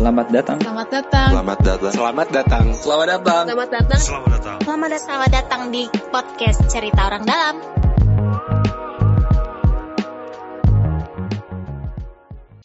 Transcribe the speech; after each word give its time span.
Selamat 0.00 0.32
datang. 0.32 0.56
Selamat 0.64 0.88
datang. 0.88 1.28
Selamat 1.28 1.58
datang. 1.60 1.92
Selamat 1.92 2.28
datang. 2.32 2.64
Selamat 2.72 3.08
datang. 3.12 3.44
Selamat 3.44 3.68
datang. 3.68 4.00
Selamat 4.00 4.30
datang. 4.32 4.56
Selamat 4.64 4.88
datang. 4.88 5.04
Selamat 5.04 5.28
datang 5.28 5.62
di 5.68 5.82
podcast 6.08 6.58
Cerita 6.72 7.00
Orang 7.04 7.28
Dalam. 7.28 7.54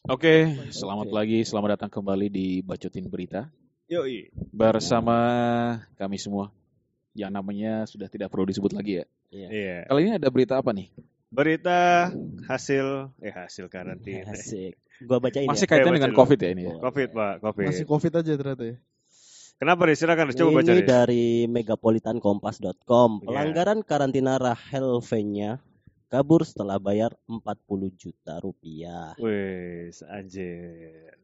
Oke, 0.07 0.63
selamat 0.71 1.11
lagi, 1.11 1.43
selamat 1.43 1.75
datang 1.75 1.91
kembali 1.91 2.31
di 2.31 2.63
Bacotin 2.63 3.11
Berita 3.11 3.51
Yoi. 3.91 4.31
bersama 4.55 5.19
kami 5.99 6.15
semua 6.15 6.55
yang 7.19 7.35
namanya 7.35 7.83
sudah 7.83 8.07
tidak 8.07 8.31
perlu 8.31 8.47
disebut 8.47 8.71
lagi 8.71 9.03
ya. 9.03 9.05
Iya. 9.35 9.91
Kali 9.91 10.07
ini 10.07 10.15
ada 10.15 10.31
berita 10.31 10.55
apa 10.55 10.71
nih? 10.71 10.87
Berita 11.35 12.15
hasil 12.47 13.11
eh 13.19 13.35
hasil 13.35 13.67
karantina. 13.67 14.31
Asik. 14.31 14.79
Gua 15.03 15.19
bacain 15.19 15.49
Masih 15.49 15.67
ya. 15.67 15.71
kaitan 15.75 15.91
baca 15.91 15.97
dengan 15.99 16.11
dulu. 16.15 16.19
COVID 16.23 16.39
ya 16.39 16.49
ini 16.55 16.63
ya? 16.63 16.75
Covid, 16.79 17.09
Pak, 17.11 17.33
Covid. 17.43 17.65
Masih 17.67 17.85
covid 17.89 18.11
aja 18.15 18.31
ternyata 18.37 18.63
ya. 18.63 18.75
Kenapa, 19.55 19.81
Riz? 19.87 20.03
Silakan, 20.03 20.35
coba 20.35 20.51
baca, 20.59 20.71
Ini 20.75 20.83
dari 20.83 21.47
megapolitankompas.com. 21.47 23.09
Iya. 23.23 23.27
Pelanggaran 23.31 23.79
karantina 23.87 24.35
Rahel 24.35 24.99
V-nya 24.99 25.63
kabur 26.11 26.43
setelah 26.43 26.75
bayar 26.75 27.15
40 27.27 27.95
juta 27.95 28.35
rupiah. 28.43 29.15
Wes, 29.15 30.03
anjir. 30.03 31.15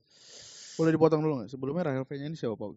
Boleh 0.80 0.92
dipotong 0.96 1.20
dulu 1.20 1.44
nggak? 1.44 1.52
Sebelumnya 1.52 1.92
Rahel 1.92 2.08
V-nya 2.08 2.32
ini 2.32 2.40
siapa 2.40 2.56
Pak? 2.56 2.72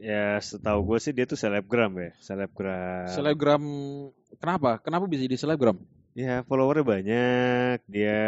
Ya, 0.00 0.38
setahu 0.38 0.86
gue 0.86 0.98
sih 1.02 1.12
dia 1.12 1.26
tuh 1.26 1.36
selebgram 1.36 1.92
ya, 1.98 2.10
selebgram. 2.22 3.10
Selebgram, 3.10 3.62
kenapa? 4.38 4.78
Kenapa 4.80 5.04
bisa 5.10 5.26
jadi 5.26 5.36
selebgram? 5.36 5.76
Ya, 6.20 6.44
followernya 6.44 6.84
banyak. 6.84 7.78
Dia 7.88 8.20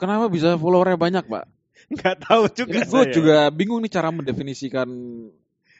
Kenapa 0.00 0.32
bisa 0.32 0.56
followernya 0.56 0.96
banyak, 0.96 1.24
Pak? 1.28 1.44
nggak 1.92 2.16
tahu 2.24 2.44
juga. 2.50 2.80
Ini 2.80 2.88
gue 2.88 3.02
saya. 3.04 3.12
juga 3.12 3.36
bingung 3.52 3.80
nih 3.84 3.92
cara 3.92 4.08
mendefinisikan 4.08 4.88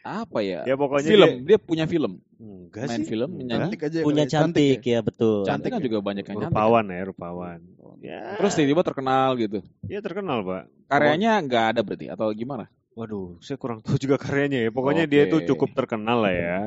apa 0.06 0.38
ya? 0.44 0.62
Ya 0.68 0.76
pokoknya 0.78 1.08
film, 1.10 1.28
dia 1.42 1.56
dia, 1.56 1.58
punya 1.58 1.84
film, 1.90 2.22
enggak 2.38 2.86
main 2.86 3.02
sih. 3.02 3.08
film, 3.10 3.30
menyanyi. 3.42 3.74
Cantik 3.74 3.80
aja. 3.88 3.98
Punya 4.06 4.24
kali. 4.28 4.34
cantik, 4.36 4.80
ya. 4.84 4.92
ya 4.92 5.00
betul. 5.02 5.42
Cantik 5.42 5.70
kan 5.72 5.80
ya. 5.82 5.84
juga 5.90 5.98
banyak 6.04 6.24
yang 6.28 6.36
cantik. 6.38 6.54
Rupawan 6.54 6.84
ya, 6.86 7.02
rupawan. 7.10 7.58
Ya. 8.04 8.22
Terus 8.38 8.52
tiba-tiba 8.54 8.82
terkenal 8.86 9.28
gitu. 9.40 9.58
ya 9.88 9.98
terkenal, 9.98 10.46
Pak. 10.46 10.62
Karyanya 10.92 11.42
nggak 11.42 11.64
ada 11.74 11.80
berarti 11.82 12.06
atau 12.06 12.30
gimana? 12.30 12.70
Waduh, 12.94 13.42
saya 13.42 13.58
kurang 13.58 13.82
tahu 13.82 13.98
juga 13.98 14.14
karyanya 14.20 14.62
ya. 14.62 14.70
Pokoknya 14.70 15.10
dia 15.10 15.26
Oke. 15.26 15.28
itu 15.32 15.36
cukup 15.52 15.74
terkenal 15.74 16.22
lah 16.22 16.34
ya 16.36 16.58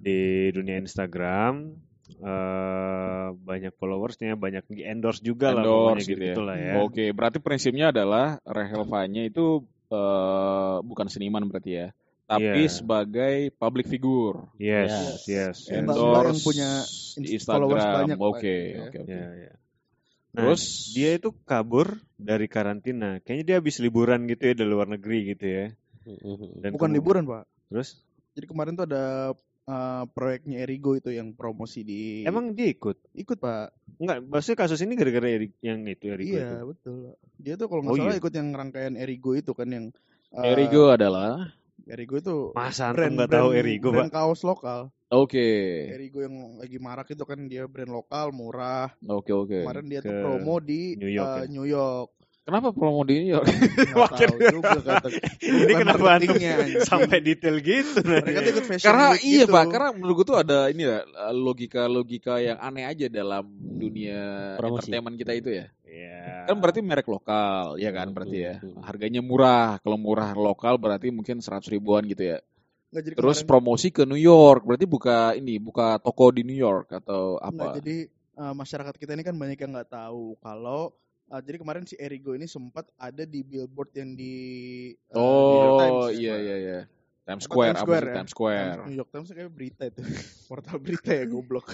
di 0.00 0.48
dunia 0.54 0.80
Instagram. 0.80 1.76
Eh 2.16 3.26
banyak 3.34 3.72
followersnya, 3.76 4.38
banyak 4.38 4.64
di 4.70 4.82
endorse 4.86 5.22
juga 5.22 5.50
lah 5.52 5.62
pokoknya 5.62 5.82
Endorse 5.90 6.08
gitu 6.08 6.22
ya. 6.22 6.34
gitu 6.34 6.42
lah 6.42 6.56
ya. 6.56 6.72
Oke, 6.82 7.04
berarti 7.10 7.38
prinsipnya 7.42 7.90
adalah 7.90 8.38
Rahel 8.46 8.82
V-nya 8.86 9.22
itu 9.26 9.62
eh, 9.86 10.76
bukan 10.82 11.06
seniman 11.06 11.46
berarti 11.46 11.70
ya, 11.78 11.86
tapi 12.26 12.66
Iya. 12.66 12.74
sebagai 12.74 13.54
public 13.54 13.86
figure. 13.86 14.50
Yes, 14.58 15.22
yes. 15.30 15.66
Yes. 15.70 15.70
Endorse 15.70 16.34
yang 16.34 16.40
punya 16.42 16.70
Instagram. 17.22 17.68
banyak, 17.70 18.16
Pak, 18.18 18.28
Oke, 18.34 18.42
gitu 18.42 18.82
oke, 18.82 18.98
oke. 19.06 19.14
Ya, 19.14 19.28
ya. 19.46 19.52
Nah, 20.36 20.52
Terus 20.52 20.92
dia 20.92 21.16
itu 21.16 21.32
kabur 21.48 21.96
dari 22.20 22.44
karantina. 22.44 23.24
Kayaknya 23.24 23.44
dia 23.48 23.56
habis 23.56 23.80
liburan 23.80 24.28
gitu 24.28 24.52
ya 24.52 24.54
di 24.58 24.64
luar 24.68 24.84
negeri 24.90 25.32
gitu 25.32 25.46
ya. 25.48 25.64
Dan 26.60 26.76
Bukan 26.76 26.92
liburan 26.92 27.24
Pak. 27.24 27.48
Terus 27.72 28.04
Jadi 28.36 28.46
kemarin 28.52 28.76
tuh 28.76 28.84
ada 28.84 29.32
uh, 29.66 30.04
proyeknya 30.10 30.62
Erigo 30.62 30.94
itu 30.94 31.10
yang 31.10 31.34
promosi 31.34 31.82
di. 31.82 32.22
emang 32.22 32.54
dia 32.54 32.70
ikut? 32.70 32.96
ikut 33.12 33.38
Pak? 33.38 33.74
Enggak, 33.96 34.18
maksudnya 34.24 34.58
kasus 34.58 34.80
ini 34.80 34.92
gara-gara 34.94 35.28
yang 35.60 35.84
itu 35.84 36.06
Erigo 36.08 36.36
Iya 36.36 36.46
itu. 36.46 36.64
betul. 36.70 36.98
Dia 37.36 37.54
tuh 37.54 37.66
kalau 37.66 37.80
nggak 37.82 37.92
Oh, 37.92 37.98
salah 37.98 38.14
iya. 38.14 38.20
ikut 38.20 38.32
yang 38.32 38.48
rangkaian 38.50 38.94
Erigo 38.94 39.32
itu 39.32 39.52
kan 39.52 39.68
yang. 39.68 39.86
uh, 40.32 40.44
Erigo 40.44 40.90
adalah 40.90 41.52
Erigo 41.86 42.18
itu 42.18 42.36
Masa 42.50 42.90
brand 42.90 43.14
nggak 43.14 43.30
tahu 43.30 43.48
Erigo, 43.52 43.88
brand 43.90 44.10
Pak? 44.10 44.18
kaos 44.18 44.42
lokal. 44.42 44.90
oke, 45.06 45.48
Erigo 45.86 46.18
yang 46.18 46.58
lagi 46.58 46.78
marak 46.78 47.06
itu 47.08 47.22
kan 47.22 47.38
dia 47.46 47.64
brand 47.64 47.88
lokal 47.88 48.34
murah. 48.34 48.90
oke, 49.02 49.30
oke. 49.30 49.60
Kemarin 49.62 49.86
dia 49.86 50.00
tuh 50.02 50.10
Ke 50.10 50.18
promo 50.18 50.58
di 50.58 50.98
New 50.98 51.06
York 51.06 51.30
uh, 51.30 51.38
ya? 51.38 51.44
New 51.46 51.62
York. 51.64 52.10
Kenapa 52.46 52.70
promo 52.70 53.02
di 53.02 53.26
New 53.26 53.34
York? 53.34 53.46
Nggak 53.50 54.10
tahu 54.22 54.38
juga 54.54 54.78
kata. 54.78 55.08
Ini 55.66 55.72
kenapa 55.74 56.22
sampai 56.86 57.18
detail 57.18 57.58
gitu 57.58 57.98
Mereka 58.06 58.38
tuh 58.38 58.50
ikut 58.54 58.64
fashion 58.70 58.86
karena 58.86 59.06
week 59.18 59.26
iya 59.26 59.42
gitu. 59.42 59.54
pak, 59.58 59.64
karena 59.66 59.88
menurut 59.90 60.14
gue 60.22 60.26
tuh 60.30 60.38
ada 60.38 60.58
ini 60.70 60.82
ya 60.86 61.02
logika-logika 61.34 62.38
yang 62.38 62.54
aneh 62.62 62.86
aja 62.86 63.10
dalam 63.10 63.50
dunia 63.50 64.54
Promosi. 64.62 64.86
entertainment 64.86 65.18
kita 65.18 65.32
itu 65.34 65.50
ya. 65.58 65.66
Iya. 65.82 66.46
Kan 66.46 66.62
berarti 66.62 66.80
merek 66.86 67.10
lokal, 67.10 67.82
ya 67.82 67.90
kan 67.90 68.14
berarti 68.14 68.38
ya. 68.38 68.54
Harganya 68.78 69.26
murah. 69.26 69.82
Kalau 69.82 69.98
murah 69.98 70.30
lokal 70.38 70.78
berarti 70.78 71.10
mungkin 71.10 71.42
100 71.42 71.66
ribuan 71.66 72.06
gitu 72.06 72.30
ya. 72.30 72.38
Nggak, 72.94 73.02
jadi 73.10 73.14
Terus 73.18 73.42
kemarin- 73.42 73.50
promosi 73.50 73.88
ke 73.90 74.06
New 74.06 74.22
York, 74.22 74.62
berarti 74.62 74.86
buka 74.86 75.34
ini, 75.34 75.58
buka 75.58 75.98
toko 75.98 76.30
di 76.30 76.46
New 76.46 76.54
York 76.54 76.94
atau 76.94 77.42
Nggak, 77.42 77.58
apa? 77.74 77.76
jadi 77.82 77.96
uh, 78.38 78.54
masyarakat 78.54 78.94
kita 78.94 79.18
ini 79.18 79.26
kan 79.26 79.34
banyak 79.34 79.58
yang 79.58 79.74
nggak 79.74 79.90
tahu 79.90 80.38
kalau 80.38 80.94
uh, 81.28 81.40
jadi 81.40 81.56
kemarin 81.58 81.84
si 81.84 81.94
Erigo 81.96 82.32
ini 82.32 82.46
sempat 82.46 82.86
ada 82.96 83.22
di 83.22 83.42
billboard 83.42 83.90
yang 83.94 84.14
di 84.14 84.34
uh, 85.12 85.18
Oh 85.18 85.78
Times. 85.78 86.18
iya 86.18 86.34
iya 86.38 86.56
iya. 86.58 86.80
Times 87.26 87.42
Square, 87.42 87.74
Times 87.74 87.82
Square 87.82 88.06
ya? 88.06 88.14
Times 88.14 88.30
Square? 88.30 88.62
Times- 88.70 88.86
New 88.86 88.96
York 88.96 89.10
Times 89.10 89.28
kayak 89.34 89.50
berita 89.50 89.82
itu, 89.90 90.00
portal 90.48 90.78
berita 90.78 91.10
ya 91.10 91.24
goblok. 91.26 91.66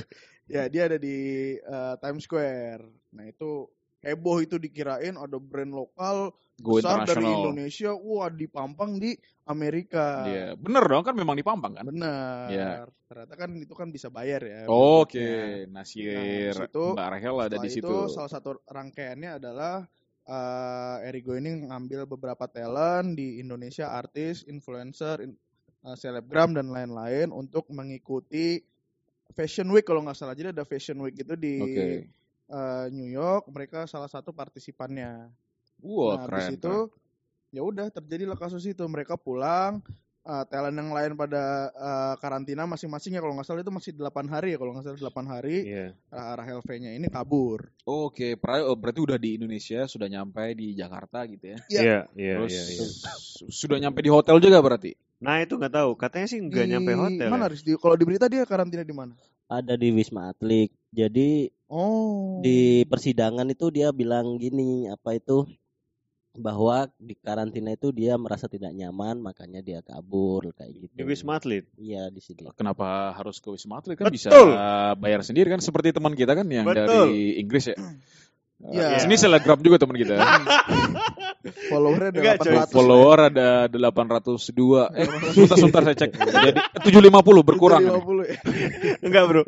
ya 0.48 0.62
dia 0.68 0.82
ada 0.88 0.96
di 0.96 1.16
uh, 1.60 1.94
Times 2.00 2.24
Square. 2.24 2.82
Nah 3.12 3.24
itu 3.28 3.68
heboh 4.02 4.42
itu 4.42 4.58
dikirain 4.58 5.14
ada 5.14 5.38
brand 5.38 5.70
lokal 5.70 6.34
Go 6.58 6.78
besar 6.78 7.02
dari. 7.08 7.26
Indonesia, 7.26 7.90
wah 7.90 8.28
dipampang 8.28 8.98
di 8.98 9.14
Amerika. 9.46 10.26
Iya, 10.26 10.46
bener 10.54 10.84
dong 10.84 11.02
kan 11.02 11.14
memang 11.14 11.34
dipampang 11.34 11.72
kan? 11.74 11.84
Benar. 11.88 12.46
Iya. 12.50 12.70
Ternyata 13.08 13.34
kan 13.34 13.50
itu 13.56 13.74
kan 13.74 13.88
bisa 13.88 14.08
bayar 14.08 14.42
ya. 14.42 14.60
Oke, 14.66 15.18
billboardnya. 15.18 15.74
Nasir, 15.74 16.52
Nah, 16.54 16.66
situ- 16.66 16.92
Mbak 16.94 17.08
Rahel 17.08 17.36
ada 17.40 17.56
di 17.58 17.68
situ. 17.68 17.82
itu 17.82 17.96
salah 18.08 18.30
satu 18.30 18.50
rangkaiannya 18.64 19.30
adalah 19.38 19.82
eh 20.22 21.08
Erigo 21.10 21.34
ini 21.34 21.66
ngambil 21.66 22.06
beberapa 22.06 22.46
talent 22.46 23.18
di 23.18 23.42
Indonesia, 23.42 23.90
artis, 23.90 24.46
influencer, 24.46 25.26
in- 25.26 25.34
eh, 25.82 25.96
selebgram 25.98 26.54
dan 26.54 26.70
lain-lain 26.70 27.34
untuk 27.34 27.66
mengikuti 27.70 28.62
Fashion 29.32 29.66
Week 29.72 29.82
kalau 29.82 30.04
nggak 30.04 30.14
salah. 30.14 30.38
Jadi 30.38 30.54
ada 30.54 30.62
Fashion 30.62 31.02
Week 31.02 31.16
itu 31.16 31.34
di 31.34 31.58
Oke. 31.58 31.86
Eh, 32.52 32.86
New 32.92 33.08
York. 33.08 33.48
Mereka 33.48 33.84
salah 33.86 34.06
satu 34.06 34.30
partisipannya. 34.30 35.32
Wah, 35.80 36.14
nah, 36.14 36.28
keren. 36.28 36.36
habis 36.36 36.46
itu 36.54 36.74
ya 37.50 37.60
udah 37.60 37.88
terjadilah 37.88 38.36
kasus 38.36 38.62
itu. 38.62 38.84
Mereka 38.84 39.16
pulang. 39.16 39.80
eh, 40.22 40.44
talent 40.46 40.78
yang 40.78 40.94
lain 40.94 41.18
pada 41.18 41.42
eh, 41.74 42.14
karantina 42.22 42.62
masing-masing 42.62 43.10
ya 43.10 43.20
kalau 43.20 43.34
nggak 43.34 43.42
salah 43.42 43.58
itu 43.58 43.74
masih 43.74 43.90
8 43.90 44.30
hari 44.30 44.54
ya 44.54 44.58
kalau 44.62 44.70
nggak 44.70 44.86
salah 44.86 45.10
8 45.10 45.26
hari 45.26 45.66
Iya. 45.66 45.98
Ra- 46.14 46.38
Rahel 46.38 46.62
V-nya 46.62 46.94
ini 46.94 47.10
kabur. 47.10 47.66
Oke, 47.82 48.38
pra- 48.38 48.62
oh, 48.62 48.78
berarti 48.78 49.02
udah 49.02 49.18
di 49.18 49.34
Indonesia, 49.34 49.82
sudah 49.90 50.06
nyampe 50.06 50.46
di 50.54 50.78
Jakarta 50.78 51.26
gitu 51.26 51.50
ya. 51.50 51.58
Iya. 51.66 51.82
Iya, 51.82 51.98
iya, 52.14 52.32
Terus 52.38 52.52
iya, 52.54 52.62
iya. 52.70 52.86
su- 53.18 53.50
sudah 53.50 53.82
nyampe 53.82 53.98
di 53.98 54.14
hotel 54.14 54.38
juga 54.38 54.62
berarti. 54.62 54.94
Nah, 55.18 55.42
itu 55.42 55.58
nggak 55.58 55.74
tahu. 55.74 55.90
Katanya 55.98 56.26
sih 56.30 56.38
nggak 56.38 56.66
Di 56.66 56.70
nyampe 56.70 56.92
hotel. 56.94 57.26
Mana 57.26 57.44
ya. 57.46 57.50
Riz? 57.50 57.62
Di- 57.66 57.74
kalau 57.82 57.98
di 57.98 58.04
berita 58.06 58.30
dia 58.30 58.46
karantina 58.46 58.86
di 58.86 58.94
mana? 58.94 59.18
Ada 59.50 59.74
di 59.74 59.90
Wisma 59.90 60.30
Atlet. 60.30 60.70
Jadi 60.94 61.50
Oh. 61.72 62.44
di 62.44 62.84
persidangan 62.84 63.48
itu 63.48 63.72
dia 63.72 63.88
bilang 63.96 64.36
gini, 64.36 64.92
apa 64.92 65.16
itu 65.16 65.48
bahwa 66.36 66.88
di 66.96 67.12
karantina 67.16 67.76
itu 67.76 67.92
dia 67.92 68.16
merasa 68.16 68.48
tidak 68.48 68.72
nyaman, 68.72 69.20
makanya 69.20 69.60
dia 69.60 69.80
kabur 69.84 70.52
kayak 70.56 70.88
gitu. 70.88 70.94
Di 70.96 71.04
Wisma 71.04 71.36
Atlet. 71.36 71.68
Iya 71.76 72.08
di 72.08 72.20
sini. 72.24 72.48
Kenapa 72.56 73.12
harus 73.12 73.40
ke 73.40 73.52
Wisma 73.52 73.80
Atlet 73.80 74.00
kan 74.00 74.08
bisa 74.08 74.32
Betul. 74.32 74.56
bayar 74.96 75.20
sendiri 75.24 75.52
kan 75.52 75.60
seperti 75.60 75.92
teman 75.92 76.16
kita 76.16 76.32
kan 76.32 76.48
yang 76.48 76.64
Betul. 76.64 76.88
dari 76.88 77.40
Inggris 77.40 77.72
ya. 77.72 77.76
Iya. 78.62 78.94
Eh, 78.94 79.00
Sini 79.00 79.16
selebgram 79.16 79.58
juga 79.58 79.76
teman 79.76 79.96
kita. 79.96 80.14
Followernya 81.42 82.08
ada 82.08 82.18
Enggak, 82.22 82.36
coy. 82.38 82.54
800. 82.54 82.70
Follower 82.70 83.18
ada 83.26 83.48
802. 83.66 84.94
Eh, 84.94 85.06
sebentar 85.34 85.56
sebentar 85.58 85.82
saya 85.82 85.96
cek. 85.98 86.10
Jadi 86.38 86.50
750 86.86 87.42
berkurang. 87.42 87.82
750 87.82 88.22
ya. 88.22 88.36
Enggak, 89.06 89.24
Bro. 89.26 89.42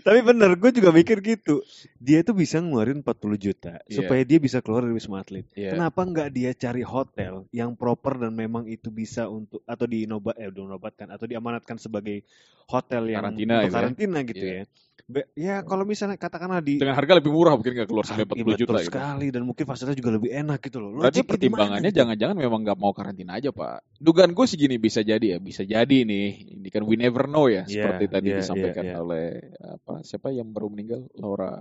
Tapi 0.00 0.18
bener, 0.22 0.50
gue 0.56 0.70
juga 0.72 0.90
mikir 0.90 1.20
gitu. 1.20 1.60
Dia 1.98 2.24
tuh 2.24 2.32
bisa 2.32 2.58
ngeluarin 2.58 3.00
40 3.00 3.36
juta 3.36 3.72
Iya. 3.84 4.00
supaya 4.00 4.22
dia 4.24 4.38
bisa 4.38 4.64
keluar 4.64 4.82
dari 4.82 4.96
Wisma 4.96 5.20
Atlet. 5.20 5.44
Iya. 5.52 5.76
Kenapa 5.76 6.00
nggak 6.00 6.28
dia 6.32 6.50
cari 6.54 6.80
hotel 6.80 7.44
yang 7.50 7.76
proper 7.76 8.16
dan 8.18 8.32
memang 8.32 8.64
itu 8.64 8.88
bisa 8.88 9.28
untuk 9.28 9.60
atau 9.64 9.84
dinobat 9.84 10.36
eh 10.36 10.48
dinobatkan 10.48 11.10
atau 11.10 11.28
diamanatkan 11.28 11.76
sebagai 11.76 12.24
hotel 12.64 13.12
yang 13.12 13.20
Karantina 13.20 13.52
untuk 13.52 13.60
gitu 13.60 13.68
ya. 13.68 13.76
karantina 13.76 14.18
gitu 14.24 14.44
Iya. 14.46 14.56
ya. 14.56 14.64
Be- 15.04 15.28
ya 15.36 15.60
kalau 15.60 15.84
misalnya 15.84 16.16
katakanlah 16.16 16.64
di 16.64 16.80
Dengan 16.80 16.96
harga 16.96 17.20
lebih 17.20 17.28
murah 17.28 17.52
mungkin 17.60 17.76
nggak 17.76 17.88
keluar 17.92 18.08
sampai 18.08 18.24
Iya, 18.24 18.40
40 18.40 18.56
juta 18.56 18.72
betul 18.72 18.80
gitu. 18.80 18.88
sekali 18.88 19.26
dan 19.28 19.42
mungkin 19.44 19.64
fasilitas 19.68 19.96
juga 20.00 20.10
lebih 20.16 20.30
enak 20.32 20.58
gitu 20.64 20.80
loh. 20.80 20.88
Lu 20.96 21.00
Berarti 21.04 21.20
pertimbangannya 21.20 21.90
gitu? 21.92 21.98
jangan-jangan 22.00 22.36
memang 22.40 22.60
nggak 22.64 22.78
mau 22.80 22.92
karantina 22.96 23.36
aja 23.36 23.52
pak. 23.52 23.84
Dugaan 24.00 24.32
gue 24.32 24.46
sih 24.48 24.56
gini 24.56 24.80
bisa 24.80 25.04
jadi 25.04 25.36
ya, 25.36 25.38
bisa 25.44 25.60
jadi 25.60 25.98
nih. 26.08 26.56
Ini 26.56 26.68
kan 26.72 26.88
we 26.88 26.96
never 26.96 27.28
know 27.28 27.52
ya, 27.52 27.68
Iya, 27.68 27.84
seperti 27.84 28.04
tadi 28.08 28.28
iya, 28.32 28.38
disampaikan 28.40 28.84
iya, 28.88 28.96
iya. 28.96 29.02
oleh 29.04 29.26
apa 29.60 30.00
siapa 30.00 30.32
yang 30.32 30.48
baru 30.56 30.72
meninggal 30.72 31.04
Laura. 31.20 31.60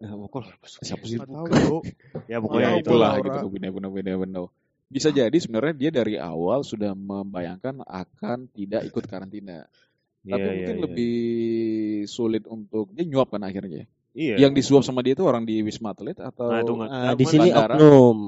Ya, 0.00 0.10
pokoknya 0.16 0.56
Siapa 0.66 1.04
sih? 1.06 1.20
Tahu, 1.20 1.46
ya 2.26 2.26
Ya 2.26 2.38
pokoknya 2.40 2.70
itu 2.80 2.88
itulah 2.88 3.20
Laura. 3.20 3.24
gitu, 3.36 3.46
we 3.52 3.58
never 3.60 3.78
know, 3.84 3.92
we 3.92 4.00
never 4.00 4.26
know. 4.26 4.48
Bisa 4.88 5.12
jadi 5.12 5.36
sebenarnya 5.36 5.74
dia 5.76 5.90
dari 5.92 6.16
awal 6.16 6.64
sudah 6.64 6.96
membayangkan 6.96 7.84
akan 7.84 8.48
tidak 8.50 8.88
ikut 8.88 9.04
karantina. 9.06 9.68
Tapi 10.24 10.40
Iya, 10.40 10.52
mungkin 10.56 10.74
iya, 10.74 10.80
iya. 10.80 10.88
Sulit 12.06 12.44
untuk 12.46 12.90
dia 12.92 13.04
nyuap 13.04 13.32
kan 13.32 13.42
akhirnya. 13.42 13.84
Iya. 14.14 14.46
Yang 14.46 14.52
disuap 14.62 14.82
sama 14.86 15.02
dia 15.02 15.18
itu 15.18 15.26
orang 15.26 15.42
di 15.42 15.58
Wisma 15.60 15.90
Atlet 15.90 16.16
atau 16.16 16.48
Nah, 16.50 16.60
itu 16.62 16.72
Ah, 16.86 17.14
di 17.18 17.24
sini 17.26 17.48
bandara. 17.50 17.74
oknum. 17.74 18.18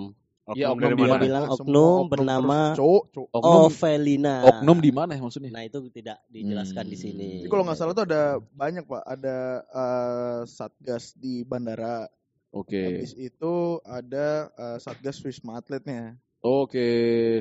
Iya, 0.47 0.71
Oknum 0.71 0.79
oknum 0.79 0.79
dari 0.79 0.95
di 0.95 1.07
Dia 1.11 1.19
bilang 1.27 1.45
oknum 1.51 2.03
bernama 2.07 2.59
terus 2.71 2.79
cowok, 2.79 3.03
cowok. 3.11 3.29
oknum 3.35 3.63
Ovelina. 3.67 4.37
oknum 4.47 4.79
di 4.79 4.91
mana 4.95 5.13
maksudnya? 5.19 5.51
Nah 5.51 5.65
itu 5.67 5.79
tidak 5.91 6.19
dijelaskan 6.31 6.85
di 6.87 6.95
Hmm. 6.95 7.03
sini. 7.03 7.31
Jadi 7.43 7.51
kalau 7.51 7.65
nggak 7.67 7.79
salah 7.79 7.95
tuh 7.99 8.07
ada 8.07 8.23
banyak 8.55 8.85
pak, 8.87 9.03
ada 9.03 9.37
eh, 9.67 10.41
satgas 10.47 11.19
di 11.19 11.43
bandara. 11.43 12.07
Oke. 12.55 12.79
Habis 12.79 13.13
itu 13.19 13.55
ada 13.83 14.47
eh, 14.55 14.79
satgas 14.79 15.19
Wisma 15.27 15.59
Atletnya. 15.59 16.15
Oke, 16.47 16.87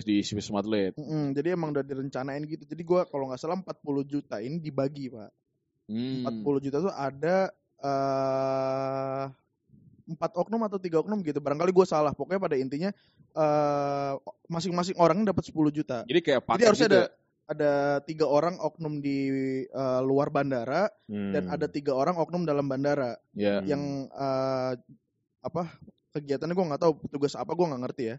di 0.01 0.25
Wisma 0.25 0.65
Atlet. 0.65 0.97
Mm-mm, 0.97 1.37
jadi 1.37 1.53
emang 1.53 1.77
udah 1.77 1.85
direncanain 1.85 2.41
gitu. 2.49 2.65
Jadi 2.65 2.81
gua 2.81 3.05
kalau 3.05 3.29
nggak 3.29 3.37
salah 3.37 3.53
40 3.53 4.01
juta 4.01 4.41
ini 4.41 4.57
dibagi 4.57 5.13
pak. 5.13 5.29
Hmm. 5.85 6.25
40 6.25 6.65
juta 6.65 6.77
tuh 6.81 6.93
ada 6.93 7.53
eh 7.85 9.23
empat 10.05 10.31
oknum 10.37 10.61
atau 10.65 10.77
tiga 10.77 11.01
oknum 11.01 11.21
gitu. 11.25 11.41
Barangkali 11.41 11.73
gue 11.73 11.85
salah. 11.85 12.13
Pokoknya 12.13 12.41
pada 12.41 12.57
intinya 12.57 12.89
eh 13.35 14.13
masing-masing 14.49 14.95
orangnya 14.97 15.33
dapat 15.33 15.49
10 15.49 15.69
juta. 15.73 16.05
Jadi 16.05 16.19
kayak 16.21 16.41
Jadi 16.45 16.63
harusnya 16.65 16.87
gitu 16.89 16.97
ada 16.97 17.03
ada 17.45 17.73
tiga 18.09 18.25
orang 18.25 18.57
oknum 18.57 19.01
di 19.01 19.17
eh, 19.65 20.01
luar 20.01 20.33
bandara 20.33 20.89
dan 21.09 21.45
Hmm. 21.45 21.55
ada 21.57 21.65
tiga 21.69 21.93
orang 21.93 22.17
oknum 22.17 22.45
dalam 22.45 22.65
bandara. 22.65 23.17
Hmm. 23.35 23.65
yang 23.69 23.83
eh, 24.09 24.73
apa 25.45 25.63
kegiatannya 26.15 26.55
gue 26.55 26.65
nggak 26.73 26.81
tahu 26.81 26.93
petugas 27.05 27.35
apa 27.37 27.51
gue 27.53 27.65
nggak 27.69 27.81
ngerti 27.85 28.03
ya. 28.13 28.17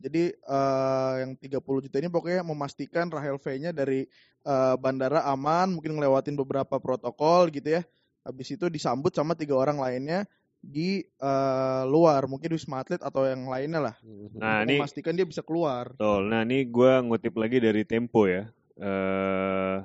Jadi 0.00 0.32
eh, 0.32 1.12
yang 1.20 1.36
30 1.36 1.84
juta 1.84 1.96
ini 2.00 2.08
pokoknya 2.08 2.40
memastikan 2.40 3.12
Rahel 3.12 3.36
V-nya 3.36 3.70
dari 3.76 4.08
eh, 4.48 4.74
bandara 4.80 5.28
aman, 5.28 5.76
mungkin 5.76 5.92
ngelewatin 6.00 6.34
beberapa 6.40 6.80
protokol 6.80 7.52
gitu 7.52 7.80
ya. 7.80 7.82
Habis 8.24 8.56
itu 8.56 8.68
disambut 8.72 9.12
sama 9.12 9.36
tiga 9.36 9.60
orang 9.60 9.76
lainnya 9.76 10.24
di 10.60 11.04
eh, 11.04 11.82
luar, 11.84 12.24
mungkin 12.24 12.56
Wisma 12.56 12.80
Atlet 12.80 13.00
atau 13.04 13.28
yang 13.28 13.44
lainnya 13.44 13.92
lah. 13.92 13.94
Nah, 14.36 14.64
Untuk 14.64 14.72
ini 14.72 14.80
memastikan 14.80 15.12
dia 15.12 15.28
bisa 15.28 15.44
keluar. 15.44 15.92
Betul. 15.92 16.32
Nah, 16.32 16.44
ini 16.48 16.64
gua 16.64 17.04
ngutip 17.04 17.36
lagi 17.36 17.60
dari 17.60 17.84
Tempo 17.84 18.24
ya. 18.24 18.48
Eh 18.80 19.76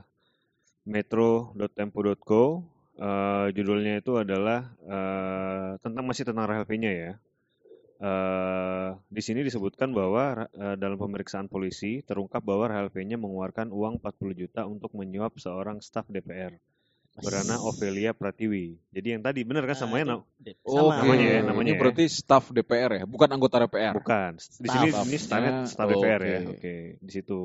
metro.tempo.co. 0.88 2.64
Eh 2.96 3.48
judulnya 3.52 4.00
itu 4.00 4.16
adalah 4.16 4.72
eh 4.80 5.76
tentang 5.84 6.04
masih 6.08 6.24
tentang 6.24 6.48
Rahel 6.48 6.64
V-nya 6.64 6.92
ya. 6.96 7.12
Eh 8.06 8.90
di 9.10 9.22
sini 9.26 9.42
disebutkan 9.42 9.90
bahwa 9.90 10.46
eh, 10.54 10.76
dalam 10.78 10.98
pemeriksaan 11.02 11.50
polisi 11.50 12.06
terungkap 12.06 12.46
bahwa 12.46 12.70
Rahel 12.70 12.94
V-nya 12.94 13.18
mengeluarkan 13.18 13.74
uang 13.74 13.98
40 13.98 14.38
juta 14.46 14.62
untuk 14.70 14.94
menyuap 14.94 15.34
seorang 15.42 15.82
staf 15.82 16.06
DPR 16.14 16.54
bernama 17.16 17.64
Ovelia 17.66 18.12
Pratiwi. 18.12 18.76
Jadi 18.92 19.08
yang 19.16 19.24
tadi 19.24 19.42
benar 19.48 19.64
kan 19.66 19.78
samanya 19.80 20.06
Nah, 20.06 20.18
na- 20.22 20.52
itu 20.52 20.68
sama. 20.70 21.00
Namanya 21.02 21.26
ya, 21.26 21.40
Ini 21.40 21.48
namanya 21.48 21.74
ya. 21.74 21.80
berarti 21.82 22.06
staff 22.12 22.52
DPR 22.52 22.92
ya, 23.02 23.04
bukan 23.08 23.30
anggota 23.32 23.56
DPR. 23.64 23.96
Bukan. 23.96 24.32
Di 24.38 24.68
sini 24.70 24.88
Staff. 24.92 25.08
ini 25.08 25.18
Staffnya, 25.18 25.52
staff 25.66 25.88
DPR 25.90 26.22
ya. 26.22 26.40
oke. 26.44 26.52
Oke, 26.60 26.76
di 27.00 27.12
situ. 27.16 27.42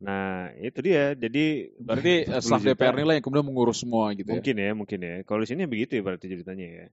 Nah, 0.00 0.54
itu 0.56 0.78
dia. 0.80 1.12
Jadi 1.18 1.74
Berarti 1.82 2.12
eh, 2.30 2.40
40 2.40 2.46
staff 2.46 2.62
juta. 2.62 2.70
DPR 2.78 2.94
inilah 2.96 3.14
yang 3.18 3.24
kemudian 3.26 3.44
mengurus 3.44 3.82
semua 3.82 4.14
gitu 4.16 4.30
ya. 4.30 4.38
Mungkin 4.38 4.54
ya, 4.56 4.70
mungkin 4.72 4.98
ya. 5.02 5.14
Kalau 5.26 5.40
di 5.44 5.48
sini 5.50 5.66
begitu 5.66 5.98
ya 5.98 6.02
berarti 6.06 6.26
ceritanya 6.30 6.66
ya. 6.70 6.86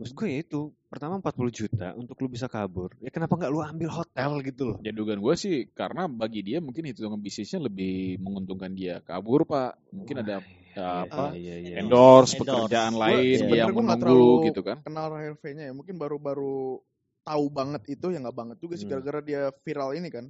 Maksud 0.00 0.16
gue 0.16 0.28
ya 0.32 0.38
itu, 0.40 0.60
pertama 0.88 1.20
40 1.20 1.52
juta 1.52 1.92
untuk 1.92 2.16
lu 2.24 2.32
bisa 2.32 2.48
kabur. 2.48 2.96
Ya 3.04 3.12
kenapa 3.12 3.36
nggak 3.36 3.52
lu 3.52 3.60
ambil 3.60 3.92
hotel 3.92 4.40
gitu 4.40 4.62
loh? 4.72 4.76
Ya 4.80 4.96
dugaan 4.96 5.20
gue 5.20 5.34
sih 5.36 5.68
karena 5.76 6.08
bagi 6.08 6.40
dia 6.40 6.56
mungkin 6.64 6.88
hitungan 6.88 7.20
bisnisnya 7.20 7.60
lebih 7.60 8.16
menguntungkan 8.16 8.72
dia 8.72 9.04
kabur 9.04 9.44
pak. 9.44 9.76
Mungkin 9.92 10.24
ada 10.24 10.40
Iya, 10.70 11.02
apa, 11.04 11.34
iya, 11.34 11.54
iya, 11.60 11.74
iya. 11.74 11.76
endorse, 11.82 12.38
Endorse. 12.38 12.40
pekerjaan 12.46 12.94
Gua 12.94 13.04
lain 13.10 13.38
yang 13.52 13.68
gua 13.74 13.82
nggak 13.90 14.00
menunggu 14.06 14.36
gitu 14.48 14.60
kan. 14.62 14.76
kenal 14.86 15.06
Rahel 15.10 15.34
V-nya 15.36 15.64
ya. 15.68 15.72
Mungkin 15.74 15.98
baru-baru 15.98 16.78
tahu 17.26 17.44
banget 17.52 17.82
itu 17.90 18.06
ya 18.14 18.18
nggak 18.22 18.38
banget 18.38 18.56
juga 18.62 18.74
sih 18.78 18.86
Hmm. 18.88 18.96
gara-gara 18.96 19.20
dia 19.20 19.40
viral 19.66 19.98
ini 19.98 20.08
kan. 20.08 20.24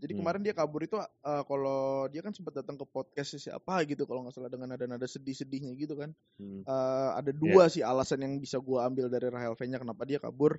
Jadi 0.00 0.16
Hmm. 0.16 0.20
kemarin 0.24 0.40
dia 0.40 0.54
kabur 0.56 0.80
itu 0.80 0.96
eh, 0.96 1.42
kalau 1.44 2.08
dia 2.08 2.24
kan 2.24 2.32
sempat 2.32 2.56
datang 2.56 2.74
ke 2.74 2.84
podcast 2.84 3.36
siapa 3.36 3.84
gitu 3.84 4.08
kalau 4.08 4.24
nggak 4.24 4.32
salah 4.32 4.48
dengan 4.48 4.72
nada-nada 4.72 5.04
sedih-sedihnya 5.04 5.76
gitu 5.76 5.94
kan. 5.94 6.10
Hmm. 6.40 6.64
Eh, 6.64 7.10
ada 7.20 7.30
Iya. 7.30 7.36
dua 7.36 7.68
sih 7.68 7.84
alasan 7.84 8.24
yang 8.24 8.40
bisa 8.40 8.56
gua 8.58 8.88
ambil 8.88 9.06
dari 9.06 9.28
Rahel 9.28 9.52
V-nya 9.52 9.76
kenapa 9.76 10.02
dia 10.02 10.16
kabur 10.16 10.56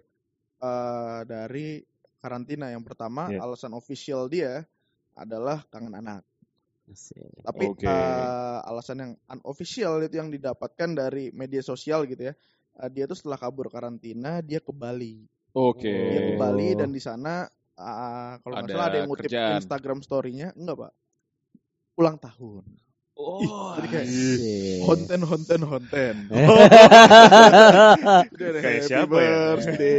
eh, 0.62 1.20
dari 1.26 1.82
karantina. 2.22 2.70
Yang 2.70 2.94
pertama 2.94 3.34
Iya. 3.34 3.42
alasan 3.42 3.74
official 3.74 4.30
dia 4.30 4.62
adalah 5.18 5.66
kangen 5.68 5.98
anak. 5.98 6.22
Tapi 7.42 7.66
Oke. 7.72 7.88
eh, 7.88 8.60
alasan 8.68 8.98
yang 9.00 9.12
unofficial 9.32 10.04
itu 10.04 10.16
yang 10.16 10.30
didapatkan 10.30 10.90
dari 10.92 11.32
media 11.32 11.60
sosial 11.62 12.06
gitu 12.06 12.30
ya. 12.30 12.36
eh, 12.72 12.88
dia 12.88 13.04
tuh 13.04 13.18
setelah 13.20 13.36
kabur 13.36 13.68
karantina 13.68 14.40
dia 14.40 14.62
ke 14.62 14.72
Bali. 14.72 15.26
Oke. 15.52 15.92
Dia 15.92 16.22
ke. 16.24 16.34
Bali 16.38 16.72
dan 16.72 16.88
di 16.90 17.04
sana 17.04 17.44
ah, 17.82 18.32
kalau 18.40 18.54
nggak 18.62 18.68
Ada 18.70 18.74
salah 18.74 18.86
ada 18.88 18.98
yang 18.98 19.08
ngutip 19.10 19.26
kerjaan. 19.28 19.58
Instagram 19.60 20.00
story-nya 20.02 20.48
enggak, 20.54 20.78
Pak. 20.88 20.92
Ulang 21.98 22.18
tahun. 22.18 22.64
Oh, 23.22 23.76
Jadi 23.78 23.88
kayak. 23.92 24.08
Kayak 28.64 28.82
siapa 28.88 29.16
ya? 29.20 29.38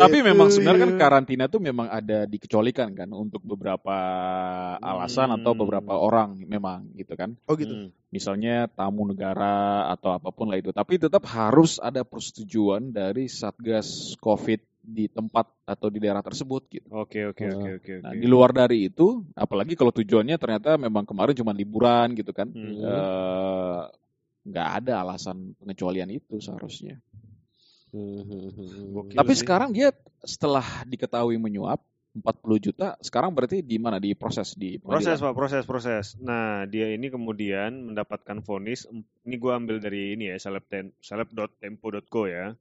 Tapi 0.00 0.16
memang 0.24 0.48
sebenarnya 0.50 0.90
kan 0.90 0.94
karantina 0.98 1.44
tuh 1.46 1.62
memang 1.62 1.86
ada 1.86 2.26
dikecualikan 2.26 2.96
kan 2.96 3.12
untuk 3.14 3.44
beberapa 3.44 3.94
alasan 4.80 5.30
atau 5.38 5.52
Hmm. 5.54 5.60
beberapa 5.62 5.94
orang 5.94 6.40
memang 6.48 6.88
gitu 6.96 7.14
kan. 7.14 7.36
Oh 7.46 7.54
gitu. 7.54 7.70
Hmm. 7.70 7.88
Misalnya 8.10 8.66
tamu 8.66 9.06
negara 9.06 9.86
atau 9.92 10.16
apa 10.16 10.34
pun 10.34 10.50
lah 10.50 10.58
itu. 10.58 10.74
Tapi 10.74 10.98
tetap 10.98 11.22
harus 11.30 11.78
ada 11.78 12.02
persetujuan 12.02 12.90
dari 12.90 13.30
Satgas 13.30 14.16
Covid 14.18 14.60
di 14.82 15.06
tempat 15.06 15.46
atau 15.64 15.88
di 15.88 15.98
daerah 16.02 16.20
tersebut 16.20 16.62
gitu. 16.68 16.90
Oke, 16.90 17.22
oke, 17.30 17.44
oke, 17.46 17.70
oke, 17.78 17.92
Nah, 18.02 18.10
oke. 18.12 18.18
di 18.18 18.26
luar 18.26 18.50
dari 18.50 18.90
itu, 18.90 19.22
apalagi 19.38 19.78
kalau 19.78 19.94
tujuannya 19.94 20.36
ternyata 20.36 20.74
memang 20.74 21.06
kemarin 21.06 21.38
cuma 21.38 21.54
liburan 21.54 22.12
gitu 22.18 22.34
kan, 22.34 22.50
Hmm. 22.50 22.74
eh, 22.82 23.80
nggak 24.42 24.68
ada 24.82 24.92
alasan 25.06 25.54
pengecualian 25.62 26.10
itu 26.10 26.42
seharusnya. 26.42 26.98
Gokil 27.92 29.18
Tapi 29.22 29.32
sih. 29.32 29.40
sekarang 29.44 29.70
dia 29.70 29.94
setelah 30.26 30.64
diketahui 30.88 31.38
menyuap 31.38 31.78
40 32.12 32.58
juta, 32.60 32.98
sekarang 33.00 33.32
berarti 33.32 33.62
di 33.64 33.76
mana? 33.80 33.96
Di 34.02 34.12
proses 34.18 34.52
di 34.58 34.76
Proses 34.82 35.16
pengadilan? 35.16 35.24
pak, 35.24 35.34
proses 35.38 35.64
proses. 35.64 36.04
Nah 36.20 36.68
dia 36.68 36.90
ini 36.92 37.08
kemudian 37.08 37.92
mendapatkan 37.92 38.42
vonis. 38.44 38.84
Ini 39.24 39.36
gue 39.38 39.52
ambil 39.54 39.76
dari 39.80 40.12
ini 40.18 40.28
ya, 40.28 40.36
seleb 40.36 40.66
seleb.tempo.co 41.00 42.22
ya. 42.28 42.52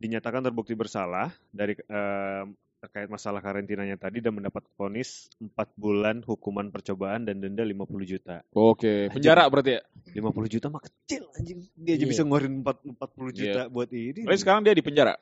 Dinyatakan 0.00 0.40
terbukti 0.40 0.72
bersalah 0.72 1.28
dari 1.52 1.76
eh, 1.76 2.42
terkait 2.80 3.12
masalah 3.12 3.44
karantinanya 3.44 4.00
tadi 4.00 4.24
dan 4.24 4.32
mendapat 4.32 4.64
vonis 4.72 5.28
4 5.36 5.52
bulan 5.76 6.24
hukuman 6.24 6.72
percobaan 6.72 7.28
dan 7.28 7.36
denda 7.36 7.60
50 7.60 7.84
juta. 8.08 8.40
Oke, 8.56 9.12
penjara 9.12 9.44
berarti 9.52 9.76
ya. 9.76 9.82
50 10.16 10.48
juta 10.48 10.72
mah 10.72 10.80
kecil 10.80 11.28
anjing. 11.36 11.60
Dia 11.76 12.00
aja 12.00 12.08
Iya. 12.08 12.08
bisa 12.08 12.22
ngeluarin 12.24 12.64
4, 12.64 12.96
40 12.96 13.28
Iya. 13.28 13.36
juta 13.36 13.60
buat 13.68 13.88
ini. 13.92 14.24
Berarti 14.24 14.40
sekarang 14.40 14.64
dia 14.64 14.72
di 14.72 14.80
penjara. 14.80 15.14